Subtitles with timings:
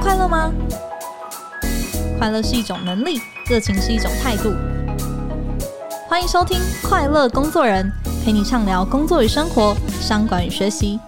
[0.00, 0.52] 快乐吗？
[2.18, 4.54] 快乐是一种能力，热情是一种态度。
[6.08, 6.58] 欢迎收听
[6.88, 7.90] 《快乐工作人》，
[8.24, 11.00] 陪你畅聊工作与生活、商管与学习。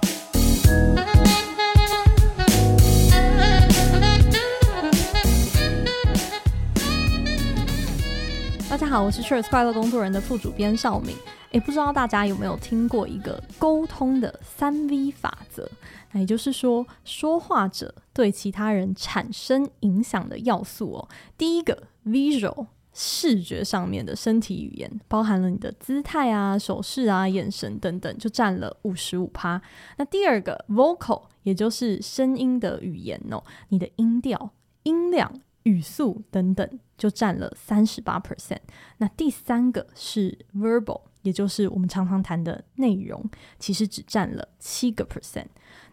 [8.68, 11.16] 大家好，我是 Cheers 快乐工作人的副主编邵敏。
[11.50, 15.68] 诶，不知道大家有没有听过一个沟通的三 V 法则？
[16.12, 21.08] 那也就是说，说话者对其他人产生影响的要素哦。
[21.36, 29.60] 第一个，visual，视觉上面的身体语言，包含了你的姿态啊、手势啊、眼神等等，就占了五十五趴。
[29.96, 34.52] 那第二个，vocal，也就是声音的语言哦，你的音调、
[34.84, 38.60] 音量、语速等等，就占了三十八 percent。
[38.98, 41.00] 那第三个是 verbal。
[41.22, 43.24] 也就是我们常常谈的内容，
[43.58, 45.46] 其实只占了七个 percent。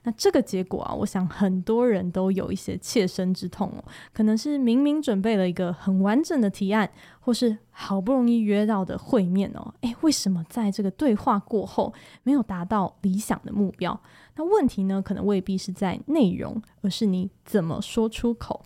[0.03, 3.83] 那这个结果啊，我想很多人都有一些切身之痛哦。
[4.13, 6.89] 可能是明明准备了一个很完整的提案，
[7.19, 13.99] 或是好不容易约到的会面哦，诶，为什么在这个对话过后没有达到理想的目标？
[14.37, 18.63] 那问题呢，可能未必是在内容，而是你怎么说出口。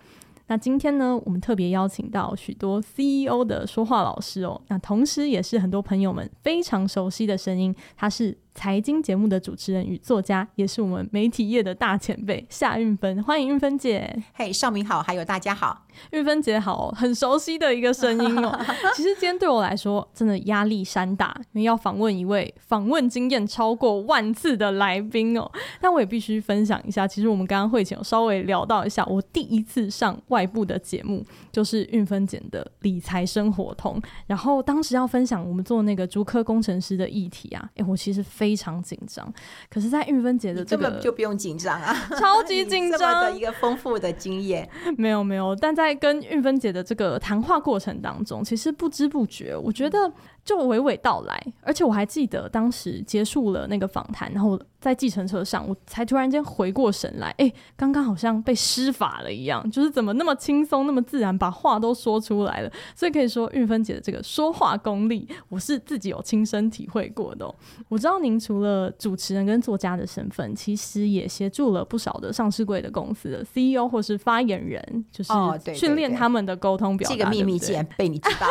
[0.52, 8.38] 那今天呢，我们特别邀请到许多 CEO 的说话老师哦，那同时也是很多朋友们非常熟悉的声音，他是。
[8.54, 14.24] 财经节目的主持人与作家，也是我们媒体业的大前辈夏运芬，欢迎运芬姐。
[14.34, 18.60] 嘿，少明好，还有大家好，运芬姐好，很熟悉的一个声音哦。
[18.94, 25.50] 其实今天对我来说，真的压力山大，因为要访问一位访问经验超过万次的来宾哦。
[25.80, 38.22] 但我也必须分享一下，其实我们刚刚会前有稍微聊到一下，我第一次上外部的节目，就是运芬姐的理财生活通，然后当时要分享我们做那个竹科工程师的议题啊，哎，我其实。
[38.42, 39.32] 非常紧张，
[39.70, 43.22] 可是，在韵芬姐的这个就不用紧张啊， 超级紧张。
[43.22, 44.68] 的一个丰富的经验，
[44.98, 50.12] 没有没有，但在跟韵芬姐的这个谈话过程当中，其实不知不觉，我觉得。
[50.44, 62.72] 就娓娓道来，而且我还记得当时结束了那个访谈，然后在计程车上，我才突然间回过神来，哎，刚刚好像被施法了一样，就是怎么那么轻松、那么自然，把话都说出来了。
[62.96, 67.54] 所以可以说，运芬姐的这个说话功力，我是自己有亲身体会过的哦。
[67.88, 75.32] 我知道您除了主持人跟作家的身份，其实也协助了不少的上市柜的公司的 CEO 或是发言人，就是
[75.76, 77.16] 训练他们的沟通表达。
[77.16, 78.48] 这个秘密竟然被你知道，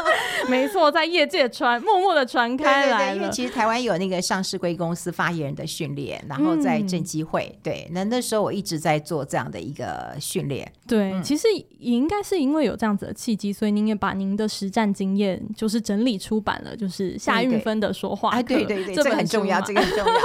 [0.48, 1.28] 没错，在业。
[1.34, 10.70] 界传默默的传开来对对对，因为其实台湾有那个上市贵公司发言人的训练，然后在证监会，嗯、对，那那时候我一直在做这样的一个训练。
[10.86, 18.30] 对，嗯、其实也应该是因为有这样子的契机，所以您也把您的实战经验就是整理出版了，就是夏运芬的说话。
[18.30, 20.20] 哎对对对， 这个很重要，这个很重要。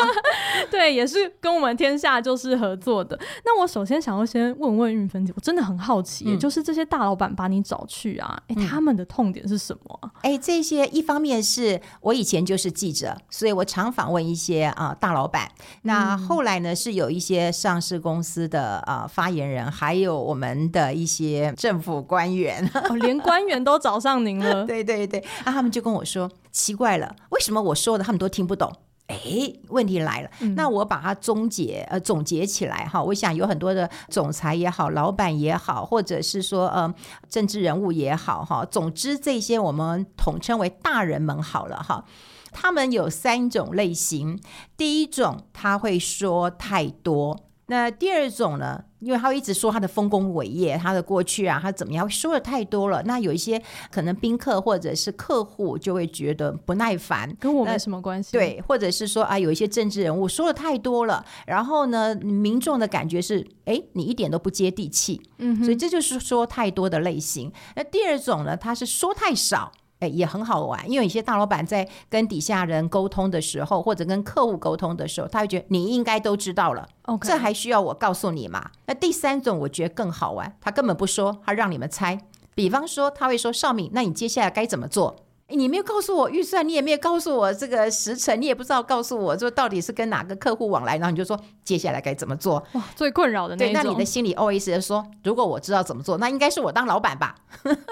[0.70, 3.20] 对，也是跟我们天下就是合作的。
[3.44, 10.12] 那我首先想要先问问运芬姐，我真的很好奇，嗯、就是这些大老板把你找去啊，哎，他们的痛点是什么啊？
[10.22, 10.90] 哎，这些。
[11.00, 15.50] 一方面是我以前就是记者，所以我常访问一些啊、呃、大老板。
[15.84, 24.66] 那后来呢，是有一些上市公司的啊、呃、发言人，还有我们的一些政府官员，哦、 连官员都找上您了。
[24.66, 28.70] 对对对，那、啊、他们就跟我说，奇怪了，为什么我说的他们都听不懂？
[29.10, 36.94] 哎，问题来了，嗯、那我把它终结呃总结起来哈，我想有很多的总裁也好，老板也好，或者是说呃
[37.28, 42.06] 政治人物也好哈，总之这些我们统称为大人们好了哈，
[42.52, 44.40] 他们有三种类型，
[44.78, 47.40] 第一种他会说太多。
[47.66, 48.86] 那第二种呢？
[49.00, 52.10] 因为他会一直说他的丰功伟业，他的过去啊，他怎么样？
[52.10, 53.02] 说的太多了。
[53.04, 53.62] 那有一些
[53.92, 58.32] 可能宾客或者是客户就会觉得不耐烦，跟我没什么关系。
[58.34, 65.22] 对，或者是说啊，有一些政治人物说的太多了，然后呢，民众的感觉是，哎，你一点都不接地气。
[65.38, 67.52] 嗯，所以这就是说太多的类型。
[67.76, 69.72] 那第二种呢，他是说太少。
[70.00, 76.88] 哎，也很好玩，因为有些大老板在跟底下人沟通的时候，或者跟客户沟通的时候，他会觉得你应该都知道了.
[77.22, 78.72] 这还需要我告诉你吗？
[78.86, 82.18] 那第三种我觉得更好玩，他根本不说，他让你们猜。
[82.56, 85.16] 比方说，他会说：“少敏，那你接下来该怎么做？”
[85.52, 92.64] 你没有告诉我预算，你也没有告诉我这个时辰，你也不知道告诉我说到底是跟哪个客户往来，然后你就说接下来该怎么做？
[92.74, 93.74] 哇，最困扰的那种。
[93.74, 97.36] 对，那你的心里是说，如果我知道怎么做，那应该是我当老板吧？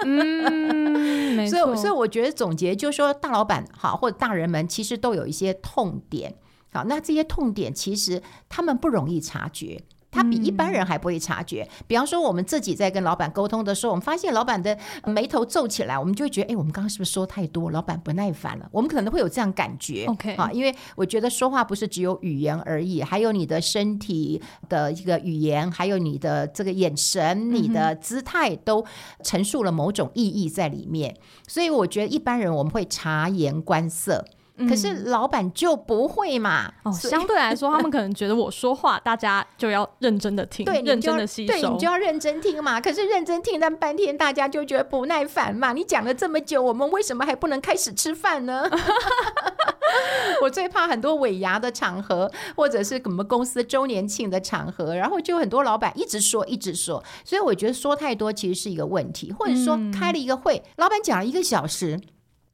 [0.04, 1.58] 嗯，没 错。
[1.58, 6.36] 所以，所以我觉得总结就是说，大老板好，或者大人们其实都有一些痛点。
[6.72, 9.82] 好，那这些痛点其实他们不容易察觉。
[10.10, 11.62] 他比一般人还不会察觉。
[11.62, 17.70] 嗯、比方说，我们自己在跟老板沟通的时候，我们发现老板的眉头皱起来，我们就会觉得，哎，我们刚刚是不是说太多？
[17.70, 18.68] 老板不耐烦了？
[18.72, 20.06] 我们可能会有这样感觉。
[20.06, 28.84] OK 啊，因为我觉得说话不是只有语言而已，还有你的身体的一个语言，还有你的这个眼神、你的姿态，都
[29.22, 31.14] 陈述了某种意义在里面。
[31.46, 34.24] 所以我觉得一般人我们会察言观色。
[34.66, 36.72] 可是老板就不会嘛？
[36.82, 42.80] 哦，相对来说，他们可能觉得我说话，大家就要认真的听，对，认真的吸收，对，你就要认真听嘛。
[42.80, 45.72] 可是认真听但半天，大家就觉得不耐烦嘛。
[45.72, 48.64] 你讲了这么久，我们为什么还不能开始吃饭呢？
[50.42, 57.02] 我最怕很多尾牙的场合，或者是我们公司周年庆的场合，然后就很多老板一直说，一直说。
[57.24, 61.98] 所以我觉得说太多其实是一个问题，或者说开了一个会，嗯、老板讲了一个小时，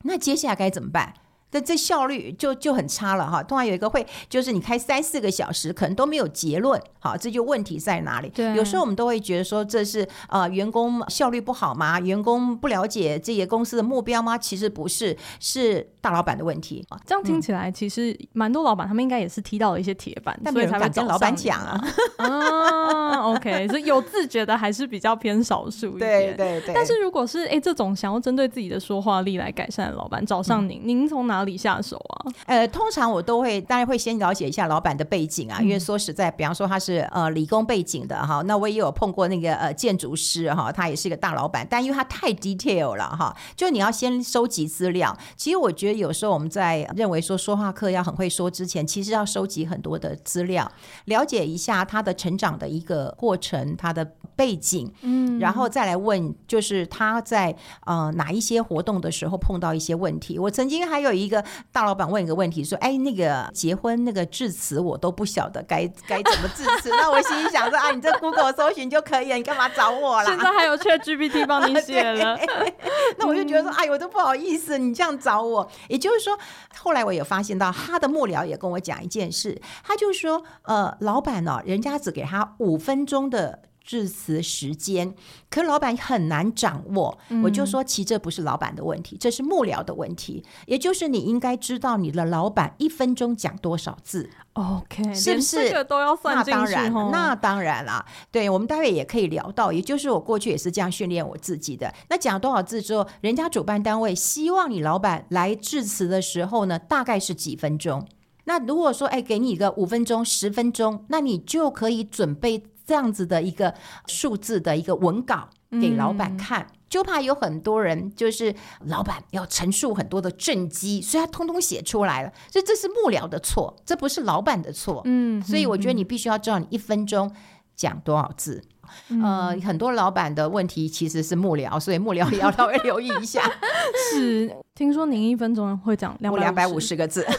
[0.05, 1.15] 那接下来该怎么办？
[1.55, 3.41] 这这效率就就很差了哈。
[3.43, 6.81] 通常有一个会，就是你开三四个小时，可能都没有结论。
[6.99, 8.29] 好，这就问题在哪里？
[8.31, 12.01] 对，有时候我们都会觉得说，这是呃员工效率不好吗？
[12.01, 14.37] 员工不了解这些公司的目标吗？
[14.37, 16.85] 其实不是，是大老板的问题。
[17.07, 21.81] 这样听起来，其实蛮多老板他们应该也是踢到了一些铁板，但没有人敢跟老板讲啊。
[22.17, 26.35] 啊，OK，所以有自觉的还是比较偏少数一点。
[26.37, 26.75] 对对对。
[26.75, 32.33] 但是如果是哎这种想要针对自己的说话力来改善的老板找上您，嗯、您从哪里下手啊？
[32.47, 45.17] 呃，通常我都会，当然会先了解一下老板的背景啊，嗯、因为说实在，比方说他是呃理工背景的哈，那我也有碰过那个呃建筑师哈，他也是一个大老板，但因为他太 detail 了哈，就你要先收集资料。
[45.37, 50.71] 其实我觉得有时候我们在认为说说话课要很会说之前，其实要收集很多的资料，
[51.07, 57.55] 了解一下他的成长的一个过程，他的背景，嗯，然后再来问，就是他在
[57.87, 60.39] 呃哪一些活动的时候碰到一些问题。
[60.39, 61.45] 我曾经还有一个。
[61.73, 72.39] 大老板问一个问题，说：“哎，那个结婚那个致辞我都不晓得该 该怎么致辞。”那我心里想说：“啊，你这 Google 搜寻就可以了，你干嘛找我啦？”现在还有 ChatGPT 帮你写了。
[73.19, 76.39] 那我就觉得说：“哎，我都不好意思，你这样找我。”也就是说，
[76.79, 85.15] 后来我也发现到他的幕僚也跟我讲一件事，他就说：“呃，老板呢、哦，人家只给他五分钟的。”致辞时间，
[85.51, 87.17] 可老板很难掌握。
[87.29, 90.43] 嗯、我就说，其实这不是老板的问题，这是幕僚的问题。
[90.67, 94.31] 也就是你应该知道你的老板一分钟讲多少字。
[94.55, 95.69] OK，是不是？
[95.69, 96.51] 这个都要算进去。
[96.51, 98.05] 那当然，那当然了。
[98.31, 101.93] 对，我们待会也可以聊到，也就是我过去也是这样训练我自己的。
[102.09, 108.07] 那讲多少字之后，人家主办单位希望你老板来致辞的时候呢，大概是几分钟？
[108.45, 112.65] 那如果说，哎，给你一个五分钟、十分钟，那你就可以准备。
[112.87, 113.75] 这样子的一个
[114.07, 118.55] 数字的一个文稿给老板看，嗯、就怕有很多人就是
[118.87, 125.03] 老板要陈述很多的政绩，所以他通通写出来了，所以这是幕僚的错，这不是老板的错。
[125.05, 127.31] 嗯，所以我觉得你必须要知道你一分钟
[127.75, 128.63] 讲多少字。
[129.09, 133.43] 嗯、呃，很多老板的问题其实是幕僚，所以幕僚也要稍微留意一下。
[134.13, 137.25] 是，听说您一分钟会讲两百五十 个字。
[137.27, 137.39] 这个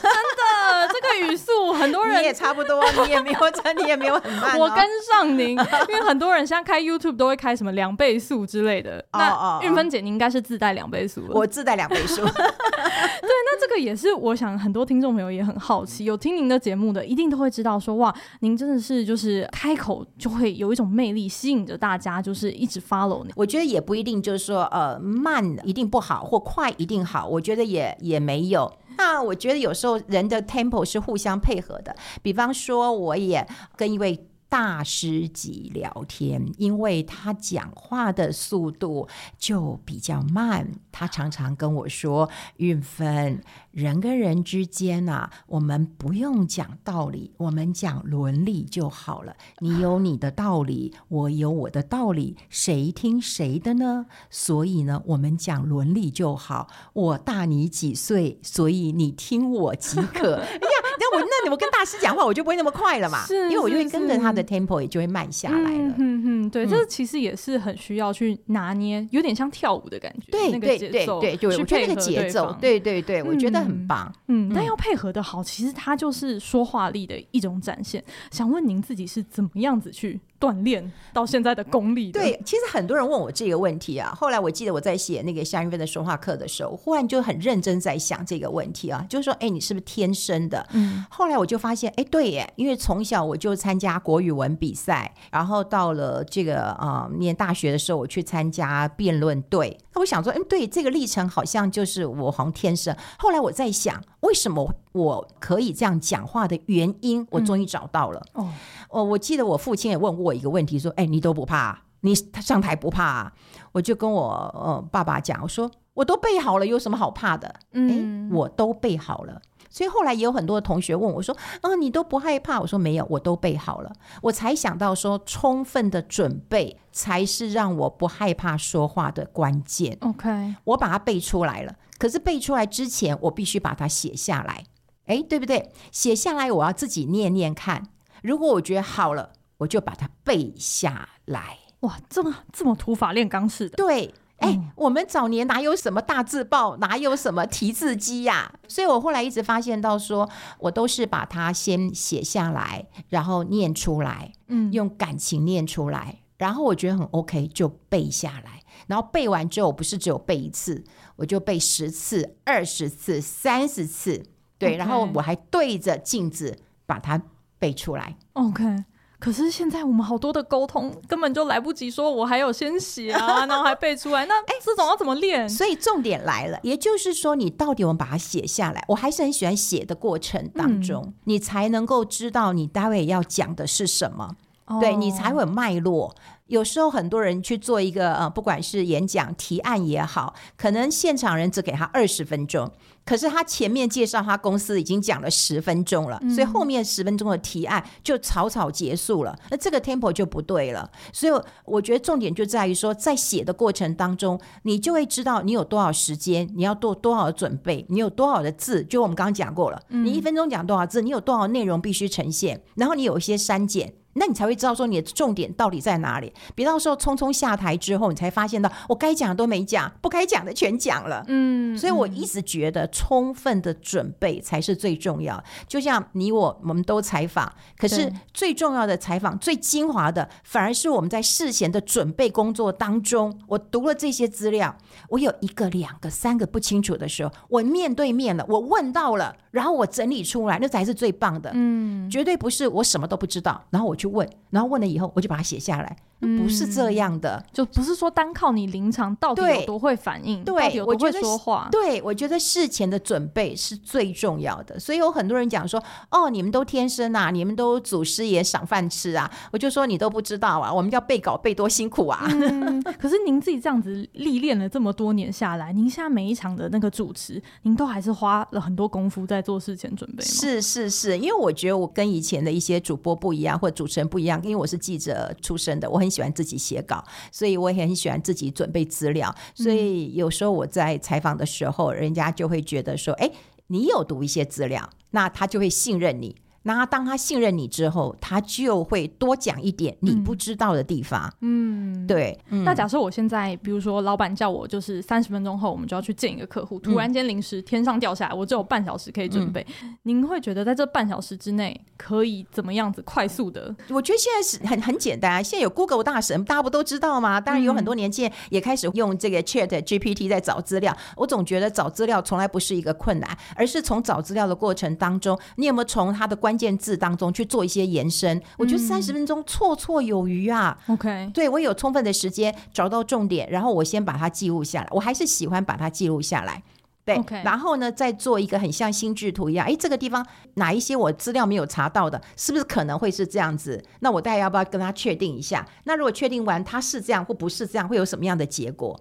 [1.20, 3.40] 语速很多人你也差不多， 你也没有，
[3.78, 4.58] 你也没有很慢。
[4.58, 4.78] 我跟
[5.12, 9.04] 上您，因为很多人现在开 YouTube 都会开什么两倍速之类的。
[9.14, 11.22] 哦哦，韵芬姐，你应该是自带两倍速。
[11.30, 12.22] 我自带两倍速。
[12.26, 23.32] 对，那这个也是我想很多听众朋友也很好奇，有听您的节目的，一定都会知道说哇，您真的是就是开口就会有一种魅力，吸引着大家，就是一直 follow 你。
[23.36, 28.72] 我觉得也不一定就是说呃慢一定不好，或快一定好，我觉得也也没有。
[28.98, 43.42] 那我觉得有时候人的 tempo 是互相配合的，比方说我也跟一位大师级聊天，因为他讲话的速度就比较慢，他常常跟我说：“运分。”
[43.76, 49.36] 人跟人之间啊，我们不用讲道理，我们讲伦理就好了。
[49.60, 54.06] 你有你的道理，我有我的道理，谁听谁的呢？
[54.30, 56.70] 所以呢，我们讲伦理就好。
[56.94, 60.36] 我大你几岁，所以你听我即可。
[60.40, 65.94] 哎呀，那我那我跟大师讲话，我就不会那么快了嘛，因为我就会跟着他的 tempo 也就会慢下来了。
[65.98, 70.32] 嗯嗯，对，这其实也是很需要去拿捏，有点像跳舞的感觉。
[70.32, 73.65] 对对对对，就我觉得那个节奏，对对对，我觉得。
[73.66, 78.04] 很棒，嗯，但要配合的好，其实它就是说话力的一种展现。
[78.32, 82.20] 想问您自己是怎么样子去锻炼到现在的功力的？
[82.20, 84.14] 对，其实很多人问我这个问题啊。
[84.16, 90.68] 后来我记得我在写那个夏韵芬的说话课的时候，忽然就很认真在想这个问题啊，就是说，哎，你是不是天生的？
[90.74, 99.78] 嗯，后来我就发现，哎，对耶，因为从小我就参加国语文比赛，然后到了这个啊、呃、念大学的时候，我去参加辩论队。
[99.94, 102.96] 那我想说，嗯，对，这个历程好像就是我好像天生。
[103.18, 108.20] 后来我在想，为什么我可以这样讲话的原因，我终于找到了。
[108.34, 108.50] 哦、
[108.90, 111.84] 嗯，我记得我父亲也问过我一个问题，说：“哎，你都不怕？
[112.02, 113.34] 你他上台不怕啊？”
[113.72, 119.42] 我就跟我呃爸爸讲，我说：“我都备好了，有什么好怕的？”嗯，我都备好了。
[119.70, 123.92] 所以后来也有很多的同学问我说：“啊，你都不害怕？”我说：“没有，我都备好了。”
[124.24, 129.98] 我才想到说，充分的准备才是让我不害怕说话的关键。
[130.00, 131.76] OK，我把它背出来了。
[132.06, 134.64] 可是背出来之前，我必须把它写下来。
[135.08, 135.72] 哎，对不对？
[135.92, 137.90] 写下来，我要自己念念看。
[138.22, 141.58] 如果我觉得好了，我就把它背下来。
[141.80, 143.76] 哇，这么这么土法炼钢似的。
[143.76, 144.14] 对。
[144.38, 148.54] 哎、欸，我们早年哪有什么大字报，哪有什么提字机呀？
[148.68, 158.62] 所以我后来一直发现到说，我都是把它先写下来，然后念出来，嗯，用感情念出来，然后我觉得很 OK，就背下来。
[158.88, 160.84] 然后背完之后，不是只有背一次，
[161.18, 164.24] 我就背十次、二十次、三十次，
[164.58, 167.22] 对.然后我还对着镜子把它
[167.60, 168.18] 背出来。
[168.34, 168.84] OK。
[169.18, 175.50] 可是现在我们好多的沟通根本就来不及说，我还有先写啊， 然后还背出来，那哎，这种要怎么练？
[175.50, 186.14] 所以重点来了，也就是说，你到底我们把它写下来，我还是很喜欢写的过程当中，嗯、你才能够知道你待会要讲的是什么，哦、对你才会有脉络。
[186.48, 192.72] 有时候很多人去做一个呃，不管是演讲提案也好，可能现场人只给他二十分钟。
[193.04, 200.90] 可是他前面介绍他公司已经讲了十分钟了，所以后面十分钟的提案就草草结束了，那这个 tempo 就不对了。
[201.14, 208.84] 所以我觉得重点就在于说，在写的过程当中，你就会知道你有多少时间，你要做多少的准备，你有多少的字。
[208.84, 213.94] 就我们刚刚讲过了，你一分钟讲多少字，你有多少内容必须呈现，然后你有一些删减。
[214.18, 221.24] 那你才会知道说你的重点到底在哪里，别到时候匆匆下台之后，你才发现到我该讲的都没讲，不该讲的全讲了。
[221.28, 225.44] 嗯，所以我一直觉得充分的准备才是最重要。
[225.68, 234.78] 就像你我我们都采访，可是最重要的采访、最精华的，反而是我们在事前的准备工作当中，我读了这些资料，
[235.10, 241.52] 我有一个、两个、三个不清楚的时候，我面对面了，我问到了，然后我整理出来，那才是最棒的。
[241.54, 245.98] 嗯，绝对不是我什么都不知道，然后我去问，然后问了以后，我就把它写下来。
[246.26, 251.68] 不是这样的，就不是说单靠你临场到底有多会反应，对，到底有多会说话。
[251.72, 254.80] 对，我觉得事前的准备是最重要的。
[254.80, 262.28] 所以有很多人讲说：“哦，你们都天生啊，你们都祖师爷赏饭吃啊。”我就说你都不知道啊，我们要背稿背多辛苦啊。
[262.32, 270.30] 嗯， 可是您自己这样子历练了这么多年下来，您现在每一场的那个主持，您都还是花了很多功夫在做事前准备吗？
[270.30, 279.36] 是是是，因为我觉得我跟以前的一些主播不一样，或者主持人不一样，因为我是记者出身的，我很喜欢自己写稿，所以我也很喜欢自己准备资料。
[279.54, 283.30] 所以有时候我在采访的时候，人家就会觉得说：“哎，
[283.68, 286.36] 你有读一些资料，那他就会信任你。”
[286.68, 291.32] 那当他信任你之后，他就会多讲一点你不知道的地方。
[291.42, 292.38] 嗯，对。
[292.50, 299.66] 嗯、那假设我现在，比如说老板叫我，就是三十分钟后我们就要去见一个客户，突然间临时天上掉下来，我只有半小时可以准备。
[299.84, 303.76] 嗯、您会觉得在这半小时之内可以怎么样子快速的？
[303.90, 307.40] 我觉得现在是很很简单啊，现在有 Google 大神，大家不都知道吗？
[307.40, 310.96] 当然有很多年轻人也开始用这个 Chat GPT 在找资料。
[311.16, 320.78] 我总觉得找资料从来不是一个困难，而是从找资料的过程当中，你有没有从他的关键字当中去做一些延伸，我觉得三十分钟绰绰有余啊。
[320.88, 324.88] OK，对，我有充分的时间找到重点，然后我先把它记录下来。
[324.92, 326.64] 我还是喜欢把它记录下来，
[327.04, 327.16] 对。
[327.18, 327.44] Okay.
[327.44, 333.84] 然后呢，再做一个很像心智图一样，哎，这个地方哪一些我资料没有查到的，是不是可能会是这样子？
[334.00, 335.68] 那我大概要不要跟他确定一下？
[335.84, 339.00] 那如果确定完他是这样或不是这样，会有什么样的结果？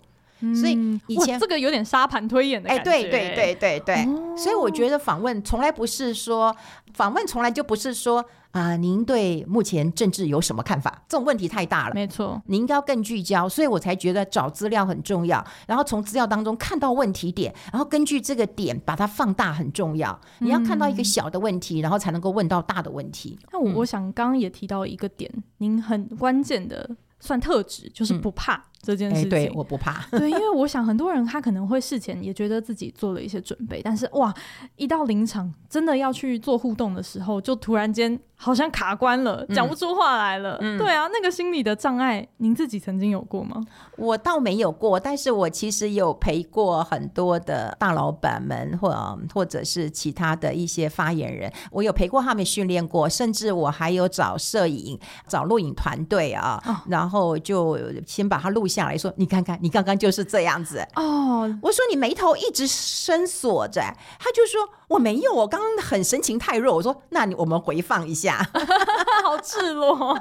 [0.55, 3.95] 所以以前这个有点沙盘推演的感觉，哎，对对对对对。
[4.05, 6.55] 哦、所以我觉得访问从来不是说
[6.93, 11.03] 访问从来就不是说啊、呃，您对目前政治有什么看法？
[11.09, 11.95] 这种问题太大了。
[11.95, 13.49] 没错，您应该要更聚焦。
[13.49, 20.21] 所以我才觉得找资料很重要，然后从资料当中看到问题点，然后根据这个点把它放大很重要。
[20.41, 23.39] 你要看到一个小的问题，然后才能够问到大的问题。
[23.51, 26.89] 那我我想刚刚也提到一个点，您很关键的
[27.19, 28.57] 算特质就是不怕。
[28.57, 30.05] 嗯这件事情，对，我不怕。
[30.13, 34.33] 对，因为我想很多人他可能会事前也觉得自己做了一些准备，但是哇，
[34.77, 40.59] 一到临场真的要去做互动的时候，就突然间好像卡关了，讲不出话来了。
[40.61, 43.65] 嗯、对啊，那个心理的障碍，您自己曾经有过吗？
[43.97, 54.99] 我倒没有过，但是我其实有陪过很多的大老板们，或或者是其他的一些发言人，我有陪过他们训练过，甚至我还有找摄影、
[55.29, 58.65] 找录影团队啊，哦、然后就先把它录。
[58.75, 63.81] 下来说：“你看看，你刚刚就是这样子。”哦，我说你眉头一直深锁着，
[64.19, 68.39] 他就说：“我没有，我刚刚很神情太弱。”我说：“那你我们回放一下，
[69.25, 70.19] 好赤裸。”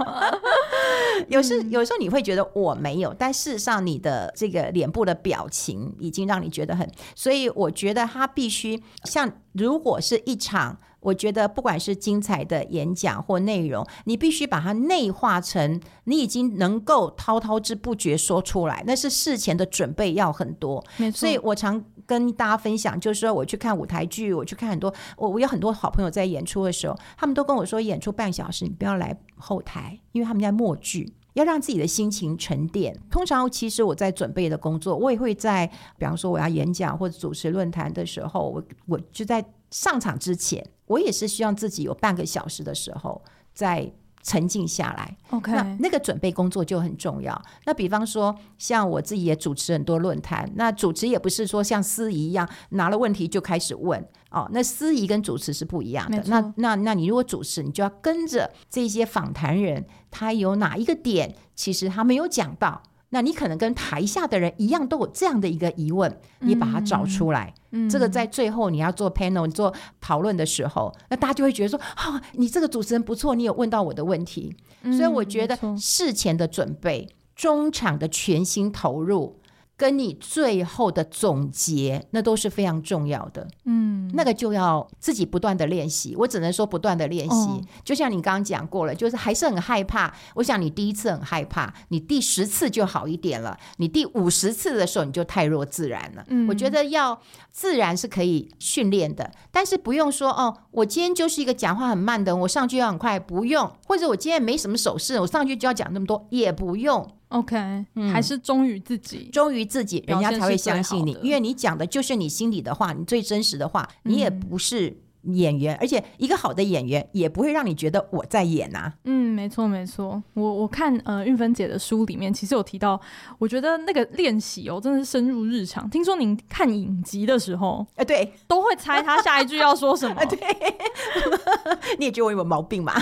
[1.30, 10.78] 有时有时候你会觉得我没有，但事实上你的这个脸部的表情已经让你觉得很，所以我觉得他必须像，如果是一场。
[11.04, 20.84] 我觉得不管是精彩的演讲或内容，你必须把它内化成你已经能够滔滔之不绝说出来，那是事前的准备要很多。
[20.98, 21.18] 没错。
[21.20, 32.98] 所以我常跟大家分享，就是说我去看舞台剧，我去看很多，我我有很多好朋友在演出的时候，他们都跟我说，演出半小时你不要来后台，因为他们在默剧，要让自己的心情沉淀。
[33.10, 35.66] 通常其实我在准备的工作，我也会在，
[35.98, 40.65] 比方说我要演讲或者主持论坛的时候，我我就在上场之前。
[40.86, 43.20] 我也是希望自己有半个小时的时候
[43.53, 43.89] 再
[44.22, 45.18] 沉静下来。
[45.32, 47.42] OK，那那个准备工作就很重要。
[47.65, 54.48] 那比方说，像我自己也主持很多论坛，那主持也不是说像司仪一样拿了问题就开始问哦。
[54.51, 56.22] 那司仪跟主持是不一样的。
[56.27, 62.84] 那那那你如果主持，你就要跟着这些访谈人，他有哪一个点，其实他没有讲到。
[63.13, 67.53] 那你可能跟台下的人一样，都有这样的一个疑问，你把它找出来。
[67.70, 74.55] 嗯，这个在最后你要做 panel、做讨论的时候，那大家就会觉得说：啊，你这个主持人不错，你有问到我的问题。
[74.98, 79.39] 所以我觉得事前的准备，中场的全心投入。
[79.75, 83.48] 跟你最后的总结，那都是非常重要的。
[83.65, 86.15] 嗯，那个就要自己不断的练习。
[86.15, 87.36] 我只能说不断的练习。
[87.36, 90.13] 哦，就像你刚刚讲过了，就是还是很害怕。
[90.36, 93.58] 我想你第一次很害怕，你第十次就好一点了。
[93.77, 96.24] 你第五十次的时候，你就太弱自然了。
[96.27, 97.20] 嗯，我觉得要
[97.51, 103.72] 自然是可以训练的，但是不用说哦，我今天就是一个讲话很慢的，我上去要很快，不用。
[103.88, 107.10] 或者我今天没什么手势，我上去就要讲那么多，也不用。
[107.34, 107.58] OK，
[107.96, 118.94] 嗯，还是忠于自己，忠于自己，人家才会相信你，因为你讲的就是你心里的话，你最真实的话，你也不是演员，嗯、而且一个好的演员也不会让你觉得我在演呐、啊。
[119.06, 123.02] 嗯，没错没错，我我看呃玉芬姐的书里面其实有提到，
[123.40, 125.90] 我觉得那个练习哦，真的是深入日常。
[125.90, 130.22] 听说您看影集的时候，哎、呃，对，都会猜他下一句要说什么。
[131.98, 132.93] 你也觉得我有毛病吗？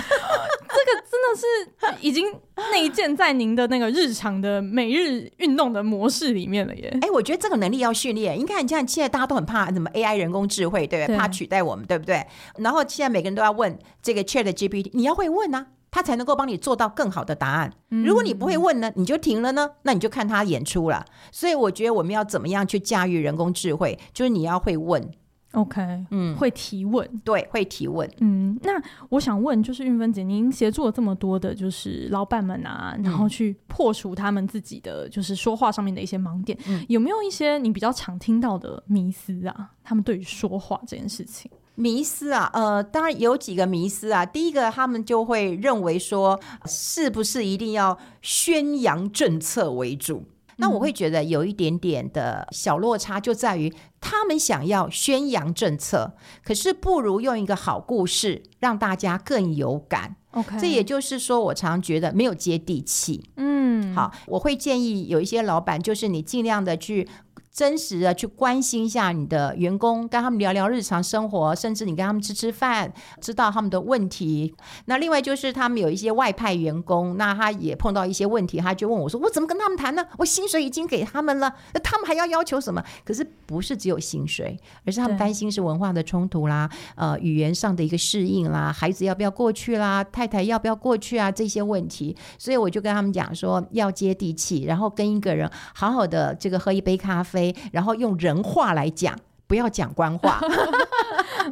[0.74, 2.24] 这个真的是已经
[2.70, 6.98] 内建在您的那个日常的每日运动的模式里面了耶！
[7.00, 8.38] 哎，我觉得这个能力要训练。
[8.38, 11.16] 你看，你像现在大家都很怕什么 AI 人工智慧，对不对？
[11.16, 12.26] 怕取代我们，对不对？
[12.58, 17.72] 然后现在每个人都要问这个 ChatGPT，你要会问啊，他才能够帮你做到更好的答案。
[17.88, 21.04] 如果你不会问呢，你就停了呢，那你就看他演出了。
[21.30, 25.10] 所以我觉得我们要怎么样去驾驭人工智慧，就是你要会问。
[25.52, 28.72] OK，嗯，会提问，对，会提问，嗯，那
[29.10, 39.70] 我想问，就是运芬姐，您协助了这么多的，就是老板们啊，然后去破除他们自己的，就是说话上面的一些盲点，嗯，有没有一些你比较常听到的迷思啊？
[39.84, 44.24] 他们对于说话这件事情，迷思啊，呃，当然有几个迷思啊。
[44.24, 50.24] 第一个，他们就会认为说，是不是一定要宣扬政策为主？
[50.56, 60.16] 那我会觉得有一点点的小落差，就在于他们想要宣扬政策，可是不如用一个好故事让大家更有感。
[60.32, 63.30] OK，这也就是说，我常觉得没有接地气。
[63.36, 67.08] 嗯，好，我会建议有一些老板，就是你尽量的去。
[67.52, 74.54] 真实的去关心一下你的员工，跟他们聊聊日常生活，甚至你跟他们吃吃饭，知道他们的问题。
[74.86, 80.02] 那另外就是他们有一些外派员工，那他也碰到一些问题，他就问我说：“我怎么跟他们谈呢？
[80.16, 92.16] 我薪水已经给他们了，那他们还要要求什么？”可是不是只有薪水，而是他们担心是文化的冲突啦，呃，语言上的一个适应啦，孩子要不要过去啦，太太要不要过去啊，这些问题。
[92.38, 97.41] 所以我就跟他们讲说，要接地气，然后跟一个人好好的这个喝一杯咖啡。
[97.72, 99.18] 然后用人话来讲，
[99.52, 100.40] 不要讲官话。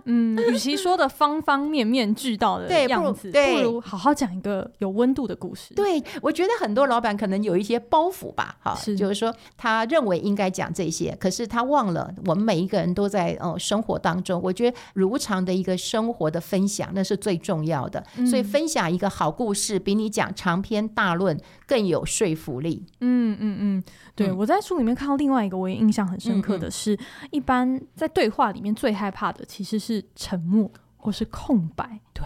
[0.07, 5.75] 嗯，与其说的方方面面俱到的样子，对，不如，不如好好讲一个有温度的故事。
[5.75, 14.41] 对，我觉得很多老板可能有一些包袱吧，哈，是就是说他认为应该讲这些，可是他忘了我们每一个人都在呃生活当中。
[14.43, 18.03] 我觉得如常的一个生活的分享，那是最重要的。
[18.17, 22.87] 嗯、所以分享一个好故事，比你讲长篇大论更有说服力。
[23.01, 23.85] 嗯嗯嗯，
[24.15, 26.97] 对，嗯、我在书里面看到另外一个我也印象很深刻的是，
[27.33, 30.05] 一般在对话里面最害怕的其实是。
[30.15, 32.25] 沉默或是空白，对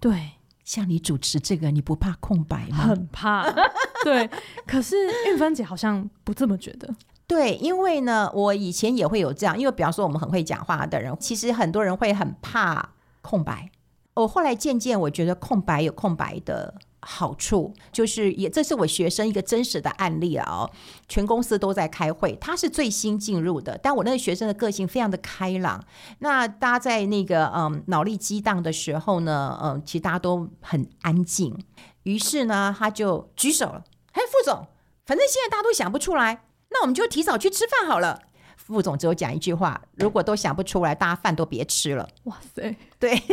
[0.00, 0.32] 对，
[0.64, 2.78] 像你主持这个，你不怕空白吗？
[2.78, 3.48] 很怕，
[4.02, 4.28] 对。
[4.66, 4.96] 可是
[5.28, 6.92] 韵芬姐好像不这么觉得，
[7.26, 12.90] 对，因为呢，我以前也会有这样，因为比方说我们很会讲话的人，其实很多人会很怕
[13.22, 13.70] 空白。
[14.14, 16.74] 我后来渐渐我觉得空白有空白的
[17.08, 20.70] 好处，就是也这是我学生一个真实的案例啊、哦。
[21.08, 25.84] 全公司都在开会，他是最新进入的，但我那个学生的个性非常的开朗。
[26.18, 31.56] 那大家在那个嗯脑力激荡的时候呢，嗯，其实大家都很安静。
[32.02, 34.66] 于是呢，他就举手了，嘿，副总，
[35.04, 38.22] 反正现在大家都想不出来，那我们就提早去吃饭好了。
[38.56, 42.08] 副总只有讲一句话：如果都想不出来，大家饭都别吃了。
[42.24, 43.16] 哇塞，对。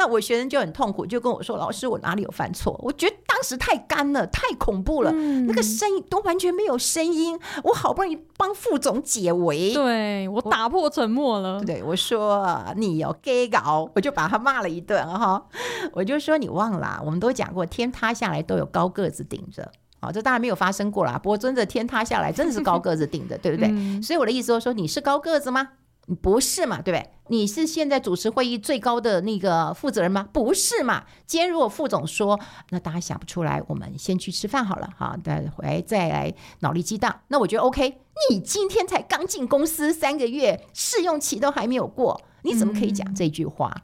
[0.00, 7.38] 那我学生就很痛苦，就跟我说：“老师，我哪里有犯错？”我觉得当时太干了，太恐怖了，嗯、那个声音都完全没有声音。
[7.64, 11.62] 我好不容易帮副总解围，对，我打破沉默了。
[11.62, 15.44] 对，我说你有 gay 搞，我就把他骂了一顿哈。
[15.92, 19.70] 我就说你忘了，我们都讲过，天塌下来都有高个子顶着。
[20.00, 21.20] 好，这当然没有发生过啦。
[21.22, 23.68] 不过真的天塌下来，真的是高个子顶的，对不对？
[23.70, 25.68] 嗯、所以我的意思就是说，你是高个子吗？
[26.14, 27.10] 不是嘛，对不对？
[27.28, 30.28] 你是现在主持会议最高的那个负责人吗？
[30.32, 31.04] 不是嘛。
[31.26, 32.38] 今天如果副总说，
[32.70, 37.20] 那大家想不出来，我们先去吃饭好了，哈，待会再来脑力激荡。
[37.28, 38.00] 那我觉得 OK。
[38.28, 43.74] 你今天才刚进公司三个月，试用期都还没有过，你怎么可以讲这句话？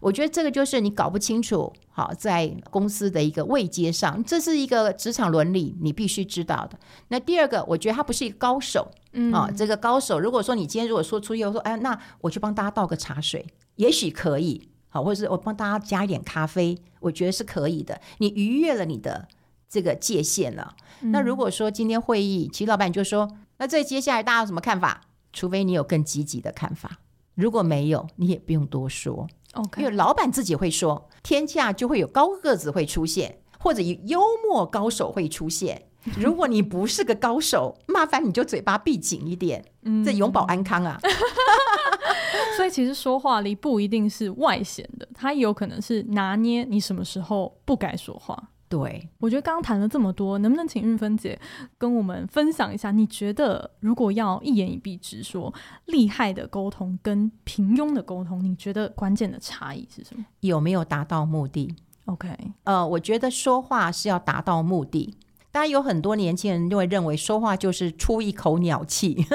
[0.00, 6.78] 我觉得这个就是你搞不清楚，好，在公司的一个位阶上，这是一个职场伦理，你必须知道的。
[7.08, 18.00] 那第二个，我觉得他不是一个高手，嗯，啊，这个高手，如果说你今天如果说出去，我说，哎，那我去帮大家倒个茶水，也许可以，好，或者是我帮大家加一点咖啡，我觉得是可以的。
[18.18, 19.26] 你逾越了你的
[19.68, 20.76] 这个界限了。
[21.00, 25.02] 嗯、那如果说今天会议，其实老板就说，那这接下来大家有什么看法？
[25.30, 26.98] 除非你有更积极的看法，
[27.34, 29.28] 如果没有，你也不用多说。
[29.76, 35.86] 因为老板自己会说，天下就会有高个子会出现，或者有幽默高手会出现。
[36.16, 40.98] 如果你不是个高手，麻烦你就嘴巴闭紧一点，嗯，这永保安康啊。
[42.56, 48.50] 所以其实说话力不一定是外显的，它有可能是拿捏你什么时候不该说话。
[48.68, 51.38] 对，我觉得刚刚谈了这么多，能不能请玉芬姐
[51.78, 52.90] 跟我们分享一下？
[52.90, 55.52] 你觉得如果要一言以蔽之说，
[55.86, 60.24] 厉害的沟通跟平庸的沟通，你觉得关键的差异是什么？
[60.40, 62.28] 有没有达到目的？OK，
[62.64, 65.16] 呃，我觉得说话是要达到目的。
[65.50, 69.26] 当然有很多年轻人就会认为说话就是出一口鸟气。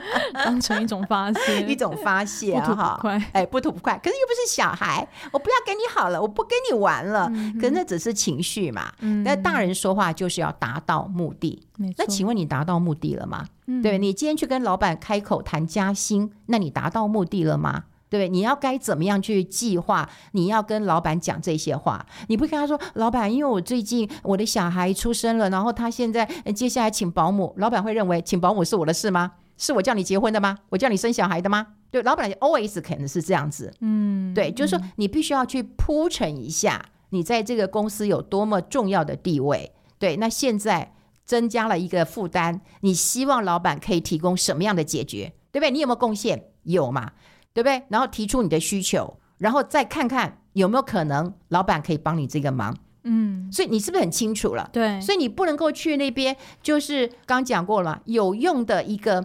[0.34, 3.30] 当成一种发泄，一种发泄，不吐不快。
[3.32, 3.98] 哎，不吐不快。
[3.98, 7.28] 可是又不是小孩，我不要跟你好了，我不跟你玩了。
[7.32, 8.92] 嗯、可是那只是情绪嘛。
[8.98, 11.66] 那、嗯、大人说话就是要达到目的。
[11.96, 13.44] 那请问你达到目的了吗？
[13.66, 17.84] 嗯、对，你今天去跟老板开口谈加薪，那你达到目的了吗？
[18.08, 20.06] 对，你要该怎么样去计划？
[20.32, 29.32] 你要跟老板讲这些话，你不跟他说，老板，因为我最近我的小孩出生了，然后他现在接下来请保姆，老板会认为请保姆是我的事吗？
[29.56, 30.58] 是我叫你结婚的吗？
[30.70, 31.66] 我叫你生小孩的吗？
[31.90, 33.72] 对，老板 always 可能是这样子。
[33.80, 39.72] 嗯，对，就是说你必须要去铺陈一下，你在这个公司有多么重要的地位。
[39.98, 45.34] 对，那现在增加了一个负担，你希望老板可以提供什么样的解决？
[45.52, 45.70] 对不对？
[45.70, 46.46] 你有没有贡献？
[46.62, 47.12] 有嘛？
[47.52, 47.82] 对不对？
[47.90, 52.74] 然后提出你的需求，然后再看看有没有可能老板可以帮你这个忙。
[53.04, 54.70] 嗯，所以你是不是很清楚了？
[54.72, 59.22] 对，所以你不能够去那边，就是刚讲过了嘛，有用的一个。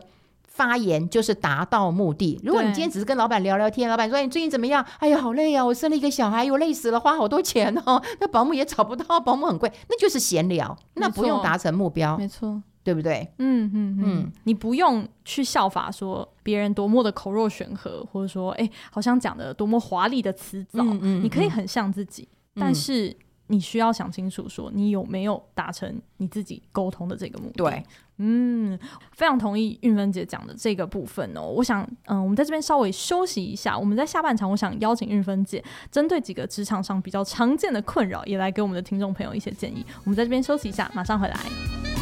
[0.58, 2.40] 发言就是达到目的。
[2.44, 4.84] 如果你今天只是跟老板聊聊天，老板说你最近怎么样？
[4.98, 5.64] 哎呀，好累啊！
[5.64, 8.02] 我生了一个小孩，又累死了，花好多钱哦。
[8.20, 13.32] 那保姆也找不到，保姆很贵，那就是闲聊，那不用达成目标，没错，对不对？
[13.38, 23.16] 嗯嗯嗯，你不用去效法说别人多么的口若悬河，或者说哎，好像讲的多么华丽的辞藻，嗯嗯嗯，你可以很像自己，嗯、但是
[23.48, 27.54] 你需要想清楚，说你有没有达成你自己沟通的这个目的。
[27.56, 27.84] 对。
[28.20, 28.78] 嗯，
[29.12, 31.44] 非常同意运芬姐讲的这个部分哦。
[31.44, 33.78] 我想，嗯，我们在这边稍微休息一下。
[33.78, 39.86] 我们在下半场，我想邀请运芬姐针对几个职场上比较常见的困扰，也来给我们的听众朋友一些建议。
[40.04, 41.97] 我们在这边休息一下，马上回来。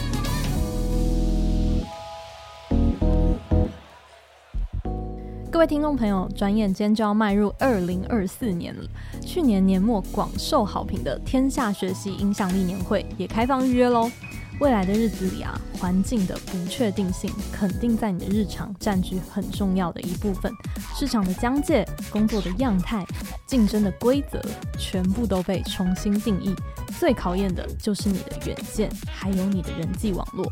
[5.56, 8.84] 各位听众朋友，转眼间就要迈入二零二四年了。
[9.22, 14.12] 去年年末广受好评的天下学习影响力年会也开放预约喽。
[14.60, 20.52] 未来的日子里啊，环境的不确定性肯定在你的日常占据很重要的一部分。
[20.94, 23.06] 市场的疆界、工作的样态、
[23.48, 24.42] 竞争的规则，
[24.78, 26.54] 全部都被重新定义。
[27.00, 30.52] 最考验的就是你的远见，还有你的人际网络。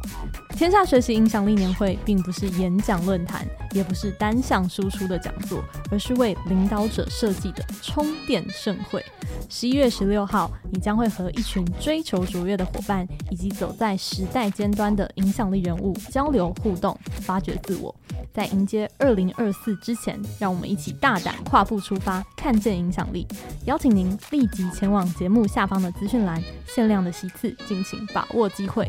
[0.55, 9.03] 天下学习影响力年会，并不是演讲论坛，也不是单向输出的讲座，而是为领导者设计的充电盛会。
[9.49, 17.93] 十一月十六号，你将会和一群追求卓越的伙伴，以及走在时代尖端的影响力人物交流互动，发掘自我。
[18.33, 23.27] 在迎接二零二四之前，让我们一起大胆跨步出发，看见影响力。
[23.65, 26.32] 邀请您立即前往节目下方的资讯栏，
[26.67, 28.87] 限量的席次，敬请把握机会。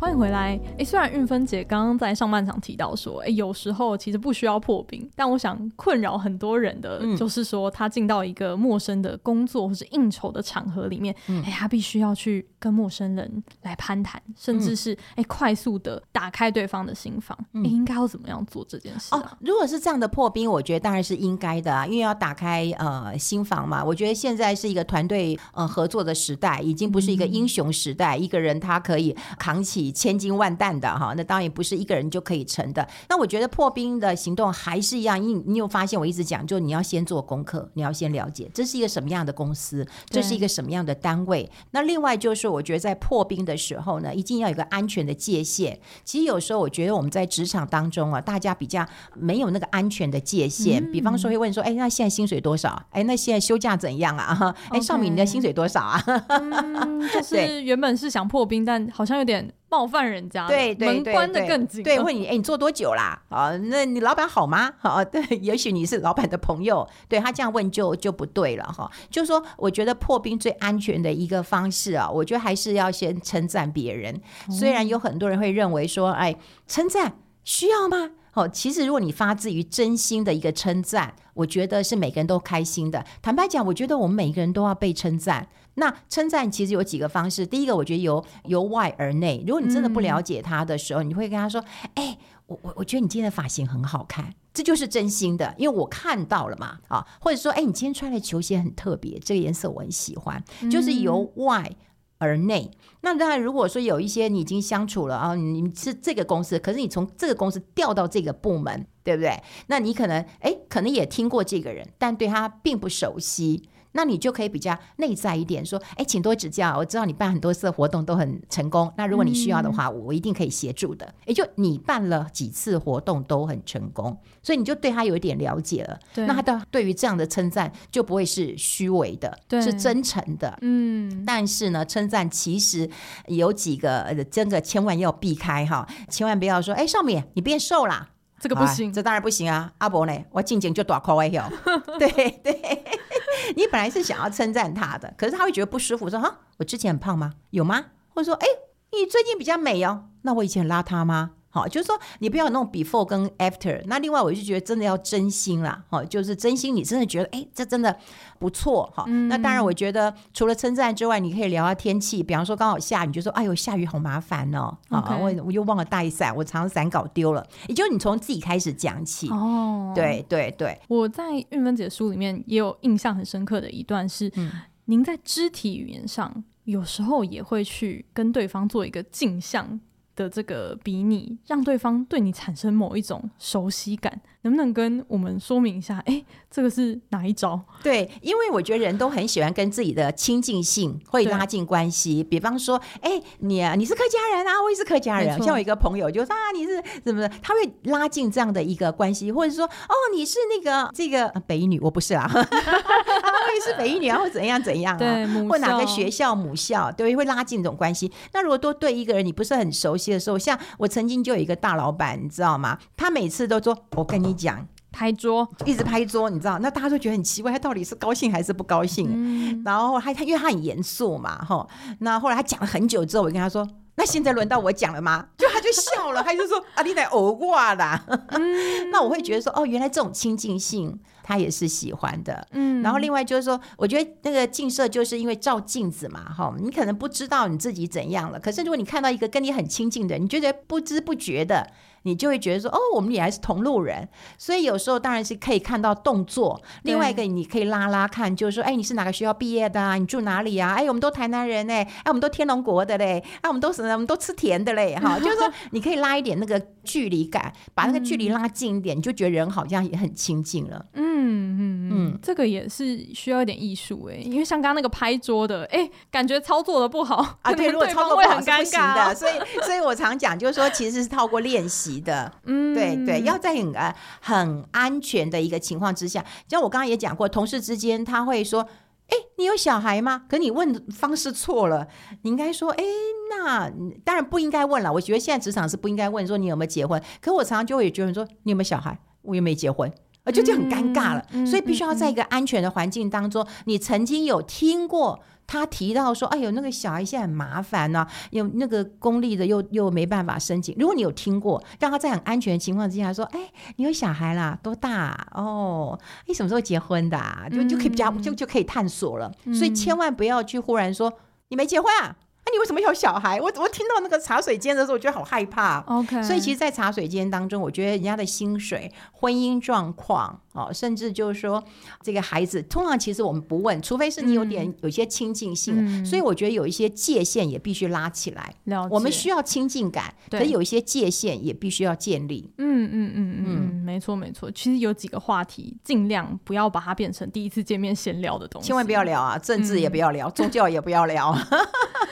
[0.00, 0.58] 欢迎回来。
[0.76, 17.36] 诶，虽然运芬姐刚刚在上半场提到说，诶，有时候其实不需要破冰，但我想困扰很多人的，就是说他进到一个陌生的工作或是应酬的场合里面，嗯，诶，他必须要去跟陌生人来攀谈，甚至是诶，快速的打开对方的心房。
[17.54, 19.18] 诶，应该要怎么样做这件事啊？
[19.18, 23.84] 哦，如果是这样的破冰，我觉得当然是应该的啊，因为要打开呃心房嘛。
[23.84, 29.87] 我觉得现在是一个团队呃合作的时代，已经不是一个英雄时代，嗯，一个人他可以扛起。
[29.92, 32.86] 千斤万担的哈，那当然也不是一个人就可以成的。
[33.08, 41.50] 那我觉得破冰的行动还是一样，因你有发现我一直讲，就你要先做功课，你要先了解这是一个什么样的公司，这是一个什么样的单位。
[41.70, 45.78] 那另外就是，我觉得在破冰的时候呢，一定要有个安全的界限。
[46.04, 50.82] 其实有时候我觉得我们在职场当中啊，大家比较没有那个安全的界限。
[50.82, 52.82] 嗯、比方说会问说，哎，那现在薪水多少？
[52.90, 54.54] 哎，那现在休假怎样啊？
[54.70, 56.02] 哎，少敏你的薪水多少啊？
[56.28, 59.52] 嗯、就是原本是想破冰，但好像有点。
[59.70, 61.82] 冒犯人家，对对门关得更紧。
[61.82, 63.20] 对，问你，哎，你做多久啦？
[63.28, 64.72] 啊，那你老板好吗？
[64.78, 68.90] 好，对， 也许你是老板的朋友，对他这样问就就不对了哈。
[69.10, 74.18] 就是说，我觉得破冰最安全的一个方式啊，我觉得还是要先称赞别人。
[74.50, 76.34] 虽然有很多人会认为说，哎，
[76.66, 78.12] 称赞需要吗？
[78.34, 83.04] 哦，其实如果你发自于真心的一个称赞，我觉得是每个人都开心的。
[83.20, 85.48] 坦白讲，我觉得我们每个人都要被称赞。
[85.78, 87.46] 那称赞其实有几个方式。
[87.46, 89.42] 第一个，我觉得由由外而内。
[89.46, 91.64] 如果你真的不了解他的时候，嗯、你会跟他说
[91.94, 96.78] ：“哎，我我我觉得你今天的发型很好看。”这就是真心的，因为我看到了嘛。
[96.88, 101.70] 啊，或者说：“哎，你今天穿的球鞋很特别，这个颜色我很喜欢。”就是由外
[102.18, 102.68] 而内。
[102.72, 109.40] 嗯、那当然，如果说有一些你已经相处了啊，你是这个公司，可是你从这个公司调到这个部门，对不对？
[109.68, 113.68] 那你可能哎，可能也听过这个人，但对他并不熟悉。
[113.92, 116.76] 那你就可以比较内在一点，说，哎，请多指教。
[116.76, 121.12] 我知道你办很多次活动都很成功，那如果你需要的话，我一定可以协助的。
[121.26, 125.98] 也就你办了几次活动都很成功，所以你就对他有一点了解了。
[126.14, 130.56] 对，那他的对于这样的称赞就不会是虚伪的，是真诚的。
[130.60, 132.88] 嗯，但是呢，称赞其实
[133.26, 139.72] 有几个真的千万要避开哈，千万不要说，哎，少敏你变瘦啦，这个不行，这当然不行啊。
[139.78, 141.50] 阿伯呢，我静静就大哭一下，
[141.98, 142.08] 对
[142.42, 142.84] 对。
[143.56, 147.32] 你本来是想要称赞他的，可是他会觉得不舒服，说：“哈，我之前很胖吗？
[147.50, 148.46] 有吗？”或者说：“哎，
[148.92, 153.82] 你最近比较美哦，那我以前很邋遢吗？”好，就是说你不要有那种 before 跟 after。
[153.86, 157.96] 那另外，我就觉得真的要真心啦，好，就是真心，你真的觉得哎，这真的
[158.38, 159.04] 不错哈。
[159.08, 164.76] 嗯、那当然，我觉得除了称赞之外，你可以聊下天气，比方说刚好下雨，就说：“哎呦，下雨好麻烦哦。
[164.88, 165.18] Okay.
[165.18, 167.44] ”我我又忘了带伞，我常常伞搞丢了。
[167.66, 169.92] 也就是你从自己开始讲起哦。
[169.94, 174.50] 对对对，我在韵芬姐书里面也有印象很深刻的一段是，嗯、
[174.84, 179.80] 您在肢体语言上有时候也会去跟对方做一个镜像
[180.18, 184.20] 的这个比拟，让对方对你产生某一种熟悉感。
[184.42, 186.00] 能不能跟我们说明一下？
[186.06, 187.60] 哎，这个是哪一招？
[187.82, 192.22] 对，因为我觉得人都很喜欢跟自己的亲近性会拉近关系。
[192.22, 195.36] 比方说，哎，你啊，你是客家人啊，我也是客家人。
[195.42, 197.28] 像我一个朋友就说啊，你是怎么的？
[197.42, 202.30] 他会拉近这样的一个关系，或者说，哦，你是那个这个北女，我不是啊，
[203.48, 204.98] 我也是北一女啊，或怎样怎样啊？
[204.98, 208.10] 对，或哪个学校母校，对，会拉近这种关系。
[208.32, 212.78] 那如果多对一个人你不是很熟悉的时候，像我曾经就有一个大老板，你知道吗？
[212.96, 214.28] 他每次都说，我跟你。
[214.38, 216.60] 讲拍桌，一直拍桌，你知道？
[216.60, 219.08] 那大家都觉得很奇怪，他到底是高兴还是不高兴？
[219.10, 221.66] 嗯、然后他他因为他很严肃嘛，哈。
[221.98, 228.00] 那后来他讲了很久之后，我跟他说：“那现在轮到我讲了吗？”就他就笑了，他就说：“啊，你得偶挂啦。
[228.28, 228.40] 嗯”
[228.92, 230.96] 那我会觉得说：“哦，原来这种亲近性
[231.28, 232.82] 他也是喜欢的。”嗯。
[232.82, 236.54] 然后另外就是说，我觉得那个镜射就是因为照镜子嘛，哈。
[236.58, 241.70] 你可能不知道你自己怎样了，可是如果你看到一个跟你很亲近的人，你觉得不知不觉的。
[242.02, 246.58] 你就会觉得说，哦，我们也还是同路人，所以有时候当然是可以看到动作。
[246.84, 249.96] 另外一个，你可以拉拉看，就是说，哎，你是哪个学校毕业的啊？
[249.96, 250.74] 你住哪里啊？
[250.74, 260.86] 哎，我们都台南人哎，哎，我们都天龙国的嘞，哎，我们都什么，我们都吃甜的嘞，哈，就是说 你可以拉一点那个距离感，把那个距离拉近一点，你就觉得人好像也很亲近了。
[260.94, 269.32] 嗯嗯嗯，这个也是需要一点艺术哎，因为像刚刚那个拍桌的，哎，感觉操作的不好啊，对，如果操作不好是不行的，所以，
[269.66, 271.98] 所以我常讲，就是说，其实是透过练习。
[271.98, 278.66] 的， 嗯，对对，要在很呃很安全的一个情况之下，像我刚刚也讲过，同事之间他会说，
[279.08, 280.24] 哎，你有小孩吗？
[280.28, 281.88] 可你问的方式错了，
[282.22, 282.84] 你应该说，哎，
[283.30, 283.70] 那
[284.04, 284.92] 当然不应该问了。
[284.92, 287.02] 我觉得现在职场是不应该问说你有没有结婚。
[287.20, 288.98] 可我常常就会觉得说，你有没有小孩？
[289.22, 289.92] 我又没结婚，
[290.24, 291.26] 啊就就很尴尬了。
[291.32, 295.20] 嗯、所以必须要在一个安全的环境当中，嗯嗯嗯、你曾经有听过。
[295.48, 300.76] 他提到说：“哎呦，那个小孩现在很麻烦呢、啊，有那个公立的又又没办法申请。
[300.78, 305.26] 如果你有听过，让他在很安全的情况之下说：‘哎，你有小孩啦，多大、啊？
[305.34, 309.32] 哦，你什么时候结婚的、啊？’就就可以比较就就可以探索了。
[309.46, 311.12] 所以千万不要去忽然说
[311.48, 313.38] 你没结婚啊。”那、啊、你为什么有小孩？
[313.38, 315.80] 我我听到那个茶水间的时候，我觉得好害怕。
[315.80, 321.62] OK，所以其实，在茶水间当中，我觉得人家的薪水、婚姻状况，哦，甚至就是说
[322.02, 325.74] 这个孩子，通常其实我们不问，除非是你有点有些亲近性。
[325.78, 328.54] 嗯、所以我觉得有一些界限也必须拉起来。
[328.90, 332.50] 我们需要亲近感，对可有一些界限也必须要建立。
[332.58, 334.50] 嗯嗯嗯嗯嗯，没错没错。
[334.50, 341.34] 其实有几个话题，尽量不要把它变成第一次见面闲聊的东西，千万不要聊啊，政治也不要聊，嗯、宗教也不要聊。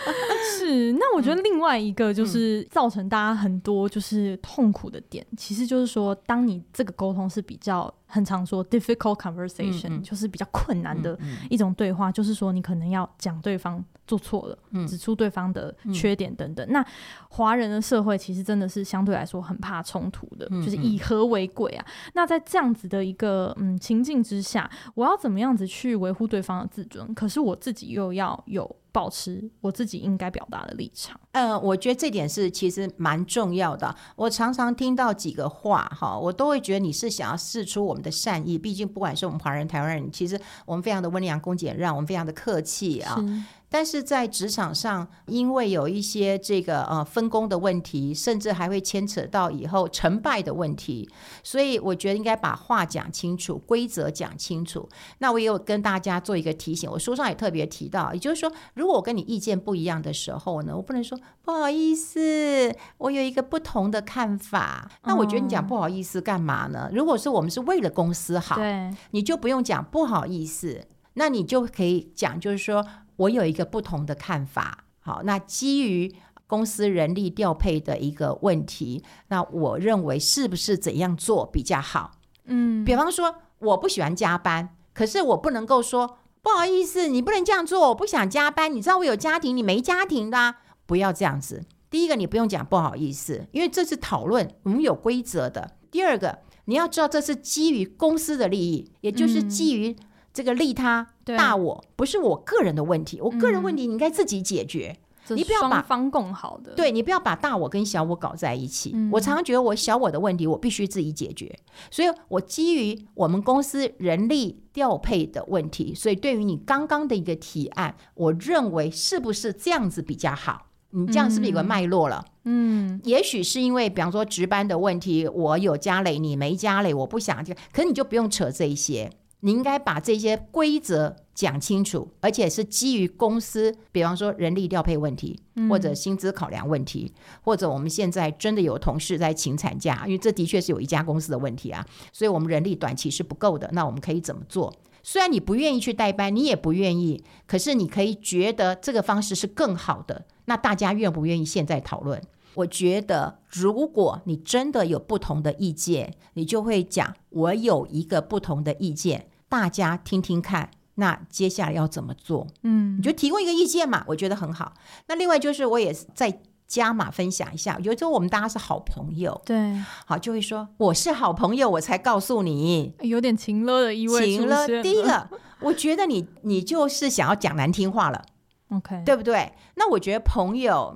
[0.58, 11.18] 是，那我觉得另外一个就是造成大家很多就是痛苦的点，嗯、其实就是说，当你这个沟通是比较很常说 difficult conversation，、嗯嗯、就是比较困难的
[11.50, 16.66] 一种对话，就是说你可能要讲对方做错了，嗯、指出对方的缺点等等。
[16.66, 16.86] 嗯、那
[17.28, 21.84] 华人的社会其实真的是相对来说很怕冲突的，嗯、就是以和为贵啊。
[21.86, 27.12] 嗯、那在这样子的一个嗯情境之下，我要怎么样子去维护对方的自尊？
[27.14, 28.76] 可是我自己又要有。
[28.96, 31.20] 保持我自己应该表达的立场。
[31.32, 33.94] 呃，我觉得这点是其实蛮重要的。
[34.16, 38.56] 我常常听到几个话哈，我都会觉得你是想要试出我们的善意。
[38.56, 43.22] 毕竟不管是我们华人、台湾人，其实我们非常的温良恭俭让，我们非常的客气啊。
[43.68, 51.08] 但是在职场上，因为有一些这个呃分工的问题，甚至还会牵扯到以后成败的问题，
[51.42, 54.88] 所以我觉得应该把话讲清楚，规则讲清楚。
[55.18, 64.88] 那我也有跟大家做一个提醒，我书上也特别提到，也就是说，如果我跟你意见不一样的时候呢，我不能说不好意思，我有一个不同的看法。
[65.04, 66.88] 那我觉得你讲不好意思干嘛呢？
[66.92, 72.86] 如果是我们是为了公司好，对，你就不用讲不好意思，那你就可以讲，就是说。
[73.16, 76.14] 我有一个不同的看法，好，那基于
[76.46, 82.12] 公司人力调配的一个问题，那我认为是不是怎样做比较好？
[82.44, 88.72] 嗯，比方说我不喜欢加班，可是我不能够说不好意思，你不能这样做，我不想加班。
[88.72, 91.64] 你知道我有家庭，你没家庭的啊，不要这样子。
[91.88, 95.76] 第一个，你不用讲不好意思，因为这是讨论，我们有规则的。
[95.90, 99.96] 第二个，你要知道这是基于公司的利益，也就是基于。
[100.32, 104.96] 这个利他大我不是我个人的问题，我个人问题你应该自己解决，
[105.28, 108.92] 嗯、你不要把方共好的，对，你不要把大我跟小我搞在一起。
[108.94, 111.58] 嗯、我常常觉得我小我的问题我必须自己解决，
[111.90, 120.66] 所以我基于我们公司人力调配的问题，所以对于你刚刚的一个提案，我认为是不是这样子比较好？
[120.90, 122.24] 你这样是不是有个脉络了？
[122.44, 129.10] 嗯，也许是因为比方说值班的问题，我有加累，你没加累，我不想这个，可是你就不用扯这一些。
[129.40, 144.74] 你应该把这些规则讲清楚，而且是基于公司，比方说人力调配问题，或者薪资考量问题，嗯、或者我们现在真的有同事在请产假，因为这的确是有一家公司的问题啊，所以我们人力短期是不够的，那我们可以怎么做？
[145.02, 152.20] 虽然你不愿意去代班，你也不愿意，可是你可以觉得这个方式是更好的，那大家愿不愿意现在讨论？
[152.56, 160.70] 我觉得，如果你真的有不同的意见，你就会讲，我有一个不同的意见，大家听听看。
[160.98, 162.46] 那接下来要怎么做？
[162.62, 164.72] 嗯，你就提供一个意见嘛，我觉得很好。
[165.08, 169.74] 那另外就是，我也再加码分享一下，有时候我们大家是好朋友，对，
[170.06, 174.24] 好就会说我是好朋友，我才告诉你，有点情勒的意味。
[174.24, 175.28] 情勒，第一个，
[175.60, 178.24] 我觉得你你就是想要讲难听话了，
[178.72, 179.52] OK，对不对？
[179.74, 180.94] 那我觉得朋友。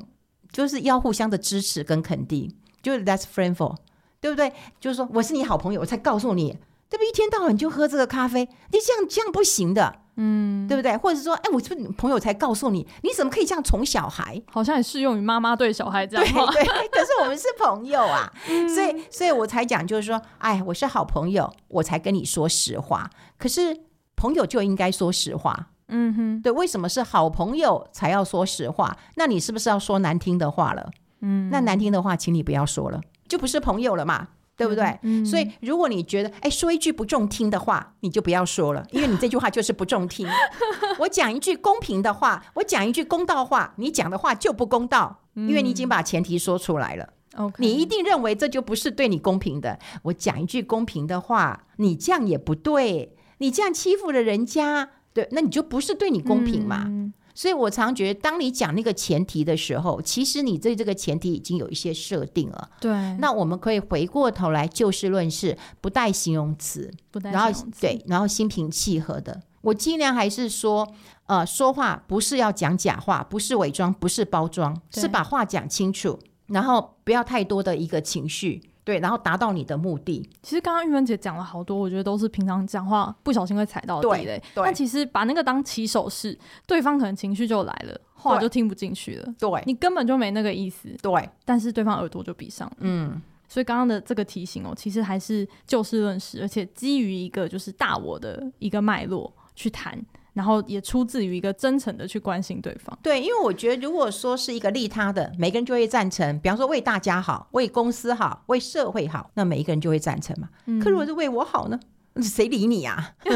[0.52, 3.76] 就是要互相的支持跟肯定，就是 that's friendful，
[4.20, 4.52] 对不对？
[4.80, 6.50] 就是说我是你好朋友，我才告诉你，
[6.88, 7.08] 对不对？
[7.08, 10.96] 一天到晚就喝这个咖啡，你这样这样不行的，嗯，对不对？
[10.96, 14.40] 或者是说，哎，我是不是朋友才告诉你，你怎么可以这样宠小孩？
[14.50, 16.24] 好像也适用于妈妈对小孩这样。
[16.24, 18.30] 对对， 可是我们是朋友啊，
[18.74, 23.08] 所以所以我才讲，就是说，哎，我是好朋友，我才跟你说实话。
[23.38, 23.76] 可是
[24.16, 25.68] 朋友就应该说实话。
[25.90, 28.96] 嗯哼，对，为什么是好朋友才要说实话？
[29.16, 30.90] 那你是不是要说难听的话了？
[31.20, 34.84] 嗯，那难听的话，请你不要说了，就不是朋友了嘛，对不对？
[35.02, 40.26] 嗯，嗯，所以如果你觉得，哎，说一句不中听的话，你就不要说了，因为你这句话就是不中听。
[41.00, 47.08] 我讲一句公平的话，我讲一句公道话，你讲的话就不公道，因为你已经把前提说出来了。
[47.36, 49.78] OK，你一定认为这就不是对你公平的。
[50.04, 54.90] 我讲一句公平的话，你这样也不对，你这样欺负了人家。
[55.30, 56.84] 那你就不是对你公平嘛。
[56.86, 62.68] 嗯所以我常觉得，当你讲那个前提的时候，其实你对这个前提已经有一些设定了。
[62.80, 69.40] 对，那我们可以回过头来就事论事，不带形容词，不带然后对，然后心平气和的。
[69.62, 70.86] 我尽量还是说，
[71.26, 76.18] 呃，说话不是要讲假话，不是伪装，不是包装，是把话讲清楚，
[76.48, 78.69] 然后不要太多的一个情绪。
[78.90, 80.28] 对，然后达到你的目的。
[80.42, 84.42] 其实刚刚玉芬姐讲了好多，我觉得都是平常讲话不小心会踩到的地雷。
[84.56, 86.36] 但其实把那个当起手式，
[86.66, 89.34] 对方可能情绪就来了，话就听不进去了。
[89.38, 90.88] 对，你根本就没那个意思。
[91.00, 92.76] 对，但是对方耳朵就闭上了。
[92.80, 99.96] 嗯，所以刚刚的这个提醒哦，其实还是就事论事，而且基于一个就是大我的一个脉络去谈。
[100.32, 102.96] 然后也出自于一个真诚的去关心对方。
[103.02, 106.38] 对，因为我觉得，如果说是一个利他的，每个人就会赞成。
[106.40, 110.48] 比方说，为大家好，为公司好，为社会好，那每一个人就会赞成嘛。
[110.66, 111.78] 嗯、可如果是为我好呢？
[112.20, 113.12] 谁理你啊？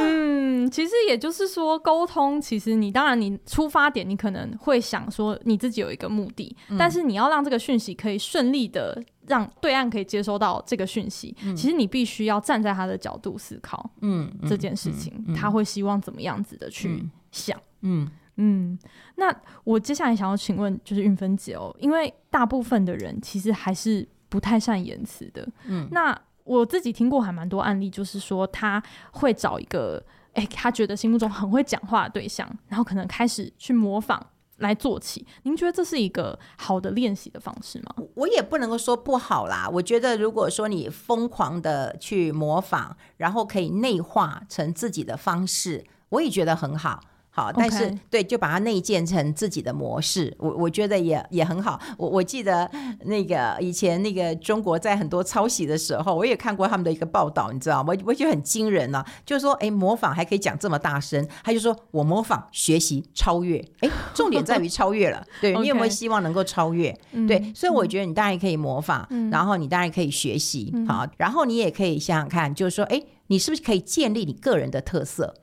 [0.00, 9.02] 嗯，其实也就是说，沟通，其实你当然你出发点，你可能会想说你自己有一个目的，嗯、但是你要让这个讯息可以顺利的。
[9.28, 18.78] 让对岸可以接收到这个讯息，嗯、其实你必须要站在他的角度思考，嗯，这件事情、嗯嗯嗯、他会希望怎么样子的去想，嗯嗯。
[19.16, 25.86] 那我接下来想要请问，就是运芬姐哦，因为大部分的人其实还是不太善言辞的，嗯。
[25.90, 30.02] 那我自己听过还蛮多案例，就是说他会找一个，
[30.32, 34.26] 哎，他觉得心目中很会讲话的对象，然后可能开始去模仿。
[34.58, 37.94] 来做起，您觉得这是一个好的练习的方式吗？
[38.14, 39.68] 我也不能够说不好啦。
[39.72, 47.00] 我觉得如果说你疯狂的去模仿，然后可以内化成自己的方式，我也觉得很好。
[47.38, 51.78] 好，但是.对，就把它内建成自己的模式，我我觉得也也很好。
[51.96, 52.68] 我我记得
[53.04, 57.94] 那个以前那个中国在很多抄袭的时候，我也看过他们的一个报道，你知道吗？
[57.94, 65.24] 我我觉得很惊人呢、啊，就是说，哎，模仿还可以讲这么大声，他就说我模仿、学习、超越，哎，重点在于 超越了。
[65.40, 66.90] 对你有没有希望能够超越？
[67.28, 75.34] 对，嗯、所以我觉得你当然可以模仿，嗯、然后你当然可以学习，嗯、好，然后你也可以想想看，就是说，哎，你是不是可以建立你个人的特色？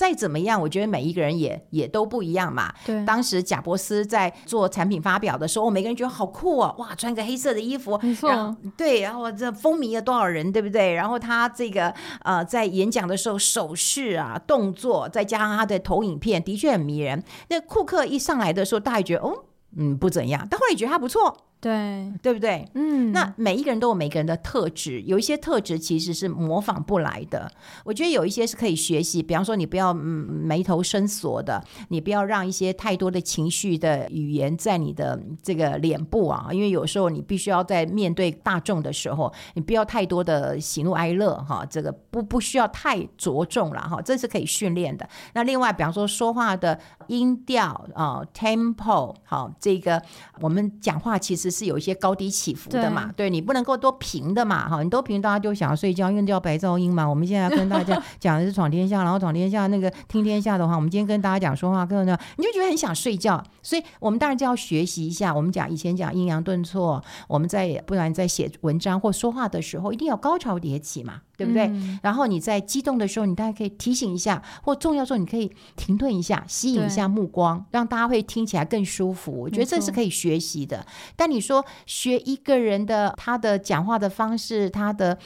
[0.00, 2.72] 再怎么样，我觉得每一个人也也都不一样嘛。
[2.86, 10.94] 对，当时贾伯斯在做产品发表的时候，每个人觉得好酷哦，哇，穿个黑色的衣服，没错，对，然后这风靡了多少人，对不对？
[10.94, 11.92] 然后他这个
[12.22, 17.22] 呃，在演讲的时候手势啊、动作，再加上他的投影片，的确很迷人。
[17.50, 19.44] 那库克一上来的时候，大家觉得哦，
[19.76, 21.36] 嗯，不怎样，但后来觉得他不错。
[21.60, 22.66] 对，对不对？
[22.72, 27.52] 嗯，那每一个人都有每个人的特质，有一些特质其实是模仿不来的。
[27.84, 45.06] 我觉得有一些是可以学习，比方说你不要眉头深锁的，你不要让一些太多的情绪的语言在你的这个脸部啊，因为有时候你必须要在面对大众的时候，你不要太多的喜怒哀乐哈，这个不不需要太着重了哈，这是可以训练的。
[45.34, 50.02] 那另外，比方说说话的音调啊，tempo 好，这个
[50.40, 51.49] 我们讲话其实。
[51.50, 57.08] 是有一些高低起伏的嘛，对，对你不能够多平的嘛，哈，你多平大家就想要睡觉，因为叫白噪音嘛。
[57.08, 65.34] 我们现在要跟大家讲 的是闯天下，然后闯天下那个听天下的话，我们今天跟大家讲说话，各种你就觉得很想睡觉，所以我们当然就要学习一下。
[65.34, 71.22] 我们讲以前讲阴阳顿挫，我们在不然在写文章或说话的时候，一定要高潮迭起嘛。
[71.40, 71.68] 对不对？
[71.68, 79.32] 嗯、然后你在激动的时候，你大家可以提醒一下，或重要的时候你可以停顿一下，吸引一下目光，让大家会听起来更舒服。
[79.32, 80.86] 我觉得这是可以学习的。
[81.16, 85.18] 但你说学一个人的他的讲话的方式，他的、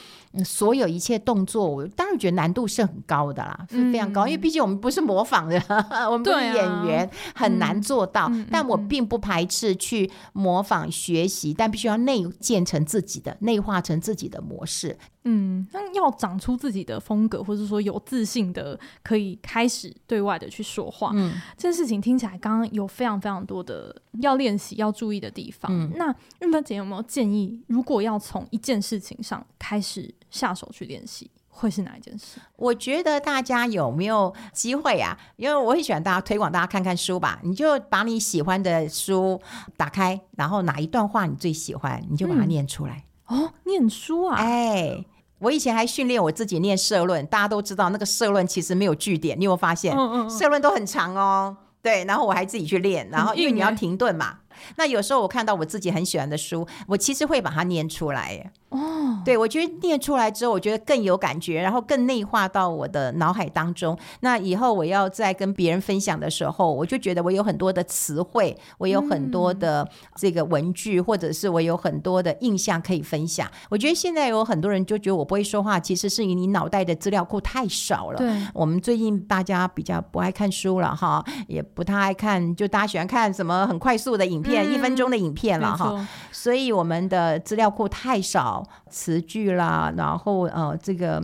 [0.42, 4.22] 所有一切动作，我当然觉得难度是很高的啦，是非常高。
[4.22, 5.60] 嗯、因为毕竟我们不是模仿的，
[6.10, 8.28] 我们不是演员，啊、很难做到。
[8.32, 14.96] 嗯、但我并不排斥去模仿学习，但必须要内建成自己的，内化成自己的模式。
[15.26, 21.12] 嗯，那要长出自己的风格，或者说有自信的，可以开始对外的去说话。
[21.14, 25.72] 嗯，这件事情听起来刚刚有非常非常多的要练习、要注意的地方。
[25.72, 32.40] 嗯，那运芬姐有没有建议，如果要从一件事情上开始下手去练习，会是哪一件事？
[32.56, 35.16] 我觉得大家有没有机会啊？
[35.36, 37.38] 因为我很喜欢大家推广，大家看看书吧。
[37.44, 39.40] 你就把你喜欢的书
[39.76, 43.04] 打开，然后哪一段话你最喜欢，你就把它念出来。
[43.28, 44.36] 嗯、哦，念书啊？
[44.38, 45.04] 哎。
[45.38, 49.94] 我以前还训练我自己念社论，大家都知道那个社论其实没有句点，你有没有发现？
[49.94, 51.54] 嗯嗯，社论都很长哦。
[51.82, 54.38] 对，然后我还自己去练，然后因为你要停顿嘛。
[54.76, 58.50] 那有时候我看到我自己很喜欢的书，我其实会把它念出来。
[58.70, 63.96] 哦，对，我觉得念出来之后，我觉得更有感觉，然后更内化到我的脑海当中。
[64.18, 73.48] 那以后我要再跟别人分享的时候，我就觉得我有很多的词汇，我有很多的这个文具，嗯、或者是我有很多的印象可以分享。
[73.70, 78.18] 我觉得现在有很多人就觉得我不会说话，其实是你脑袋的资料库太少了。
[78.18, 86.06] 对，我们最近大家比较不爱看书了哈，也不太爱看，就大家喜欢看什么很快速的影片，嗯、一分钟的影片了哈。
[86.30, 91.20] 所以我们的资料库太少，词句啦，然后呃这个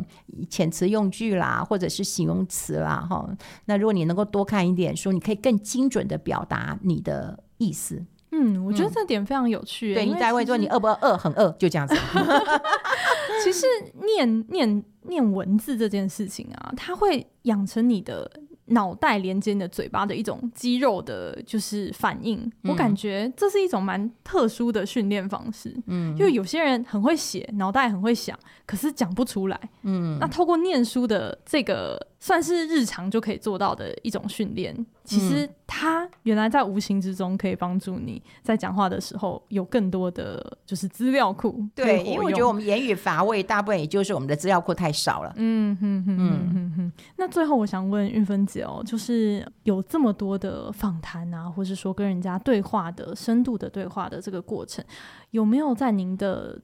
[0.48, 3.28] 遣词用句啦，或者是形容词啦哈。
[3.66, 8.02] 那如果你能够多看一点书，你可以更精准的表达你的意思。
[8.32, 9.92] 嗯，我觉得这点非常有趣。
[9.92, 10.96] 对，你在问说你饿不饿？
[11.02, 11.94] 饿，很饿，就这样子。
[13.44, 13.66] 其实
[14.06, 18.30] 念念念文字这件事情啊，它会养成你的。
[18.70, 22.50] 脑袋连接你的嘴巴的一种肌肉的，就是反应。
[22.64, 25.74] 我感觉这是一种蛮特殊的训练方式。
[25.86, 29.60] 嗯，就有些人很会写，脑袋很会想，可是讲不出来。
[29.82, 32.04] 嗯，那透过念书的这个。
[32.22, 34.76] 算是日常就可以做到的一种训练。
[35.10, 41.64] 其实它原来在无形之中可以帮助你在讲话的时候有更多的就是资料库。
[41.74, 45.32] 对，因为我觉得我们言语乏味，大部分也就是我们的资料库太少了。
[45.36, 46.92] 嗯哼哼哼哼哼。
[47.16, 54.84] 那最后我想问玉芬姐哦，就是有这么多的访谈啊，或是说跟人家对话的深度的对话的这个过程，
[55.30, 56.56] 有没有在您的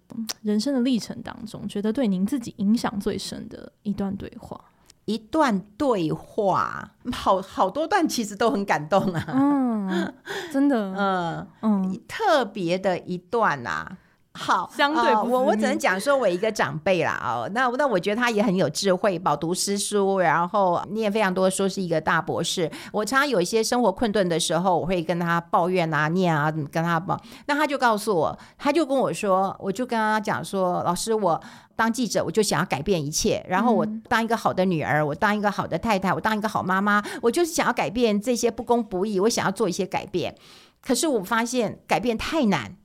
[0.42, 4.60] 人生的历程当中，觉得对您自己影响最深的一段对话？
[5.06, 10.14] 一段对话，好好多段其实都很感动啊，嗯，
[10.52, 13.96] 真的， 嗯嗯，特别的一段啊。
[14.36, 22.70] 好，相对、呃、我我只能讲说，我一个长辈啦哦，那那我觉得他也很有智慧，饱读诗书，然后念非常多书，是一个大博士。
[22.92, 31.40] 我常常有一些生活困顿的时候，我会跟他抱怨啊，念啊，跟他抱，那他就告诉我，他就跟我说，我就跟他讲说，老师，我
[31.74, 40.34] 当记者，我就想要改变一切，然后我当一个好的女儿，我当一个好的太太，我当一个好妈妈，我就是想要改变这些不公不义，我想要做一些改变，
[40.82, 42.76] 可是我发现改变太难。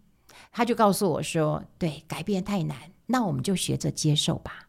[0.52, 2.78] 他就告诉我说：“对，改变太难，
[3.08, 4.68] 那我们就学着接受吧。”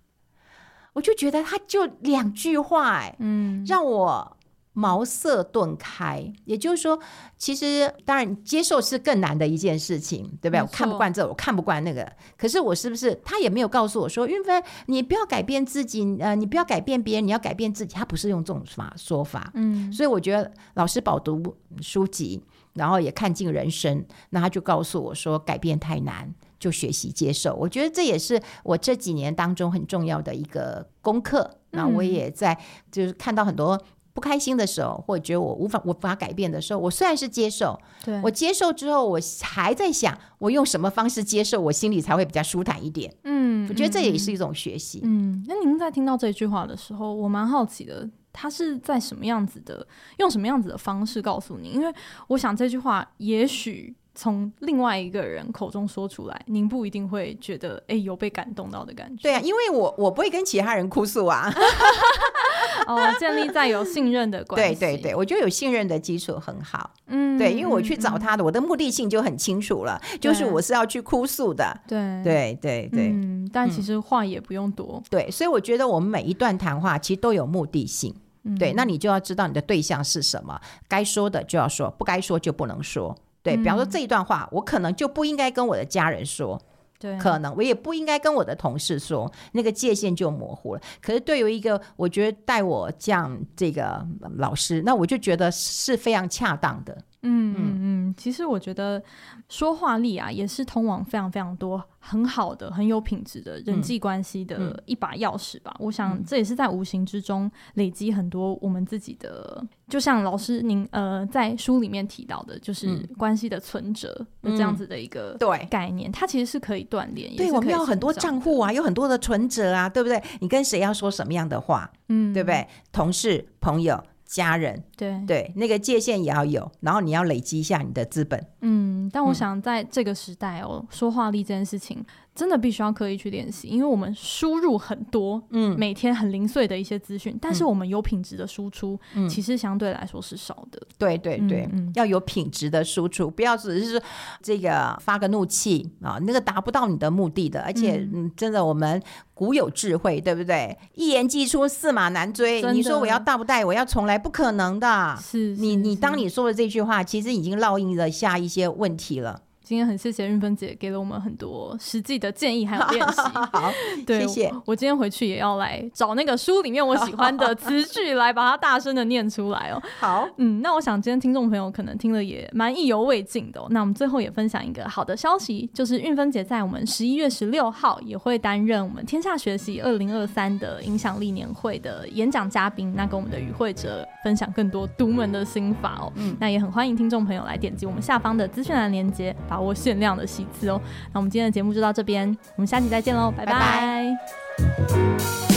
[0.94, 4.36] 我就觉得他就两句话，哎，嗯，让我
[4.74, 6.30] 茅塞顿开。
[6.44, 7.00] 也就是说，
[7.38, 10.60] 其实当然接受是更难的一件事情，对不对？
[10.60, 12.12] 我看不惯这，我看不惯那个。
[12.36, 19.90] 可是我是不是他也没有告诉我说：“云芬，你不要改变自己，呃，你不要改变别人，你要改变自己。”他不是用这种法说法，嗯。
[19.90, 22.42] 所以我觉得老师饱读书籍。
[22.74, 27.54] 然后也看尽人生，那他就告诉我说，改变太难，就学习接受。
[27.54, 31.58] 我觉得这也是我这几年当中很重要的一个功课。
[31.70, 32.58] 那我也在
[32.90, 43.14] 就是看到很多不开心的时候，或者觉得我无法无法改变的时候，我虽然是接受，对，我接受之后，我还在想，我用什么方式接受，我心里才会比较舒坦一点。
[43.24, 45.00] 嗯，我觉得这也是一种学习。
[45.02, 48.08] 嗯，那您在听到这句话的时候，我蛮好奇的。
[48.32, 49.86] 他是在什么样子的，
[50.18, 51.68] 用什么样子的方式告诉你？
[51.68, 51.92] 因为
[52.28, 59.22] 我想这句话也许从另外一个人口中说出来，您不一定会觉得哎、欸、有被感动到的感觉。
[59.22, 61.52] 对啊，因为我我不会跟其他人哭诉啊。
[62.86, 64.80] 哦，建立在有信任的关系。
[64.80, 66.90] 对对对，我觉得有信任的基础很好。
[67.06, 71.78] 嗯，对，因为我去找他的，嗯、我的目的性就很清楚了，嗯、就是我是要去哭诉的。
[71.86, 73.08] 对对对对。
[73.08, 75.00] 嗯，但其实话也不用多。
[75.00, 78.12] 嗯、对，所以我觉得我们每一段谈话其实都有目的性。
[78.58, 83.16] 对，那你就要知道你的对象是什么，该说的就要说，不该说就不能说。
[83.42, 86.60] 对，比方说这一段话，我可能就不应该跟我的家人说，
[86.98, 90.80] 对，可能我也不应该跟我的同事说，那个界限就模糊了。
[91.00, 96.96] 可是对于一个我觉得带我这样这个老师，那我就觉得是非常恰当的。
[97.22, 99.02] 嗯嗯嗯，其实我觉得
[99.48, 105.72] 说话力啊，也是通往非常非常多很好的、很有品质的人际关系的一把钥匙吧。
[105.78, 114.12] 嗯、我想这也是在无形之中累积很多我们自己的，就像老师您呃在书里面提到的，就是关系的存折
[114.42, 117.34] 的这样子的一个对概念，它其实是可以锻炼。
[117.36, 120.20] 对，我们要很多账户啊，有很多的存折啊，对不对？
[120.40, 122.66] 你跟谁要说什么样的话，嗯，对不对？
[122.90, 124.02] 同事、朋友。
[124.32, 128.42] 家人，对对，那个界限也要有，然后你要累积一下你的资本。
[128.62, 132.02] 嗯，但我想在这个时代哦，嗯、说话力这件事情。
[132.34, 140.80] 真的必须要刻意去练习，因为我们输入很多，嗯，每天很零碎的一些资讯，嗯、但是我们有品质的输出，嗯，其实相对来说是少的。
[140.96, 144.00] 对对对，嗯嗯、要有品质的输出，不要只是
[144.42, 147.60] 这个发个怒气啊，那个达不到你的目的的。
[147.60, 149.02] 而且，嗯，真的，我们
[149.34, 150.74] 古有智慧，对不对？
[150.94, 152.62] 一言既出，驷马难追。
[152.72, 155.16] 你说我要倒带，我要从来，不可能的。
[155.20, 159.42] 是，是，是你你当你说的这句话，其实已经烙印了下一些问题了。
[159.64, 163.20] 今天很谢谢韵芬姐给了我们很多实际的建议还有练习。
[163.52, 163.72] 好，
[164.04, 164.52] 对，谢谢。
[164.66, 169.80] 我今天回去也要来找那个书里面我喜欢的词句来把它大声的念出来哦。
[170.00, 173.68] 好，嗯，那我想今天听众朋友可能听了也蛮意犹未尽的哦。
[173.70, 186.12] 那我们最后也分享一个好的消息，就是韵芬姐在我们十一月十六号也会担任我们天下学习二零二三的影响力年会的演讲嘉宾，那跟我们的与会者分享更多独门的心法哦。
[186.16, 190.80] 嗯，那也很欢迎听众朋友来点击我们下方的资讯栏连接，把握限量的席次哦。
[191.12, 195.51] 那我们今天的节目就到这边，我们下期再见喽，拜拜。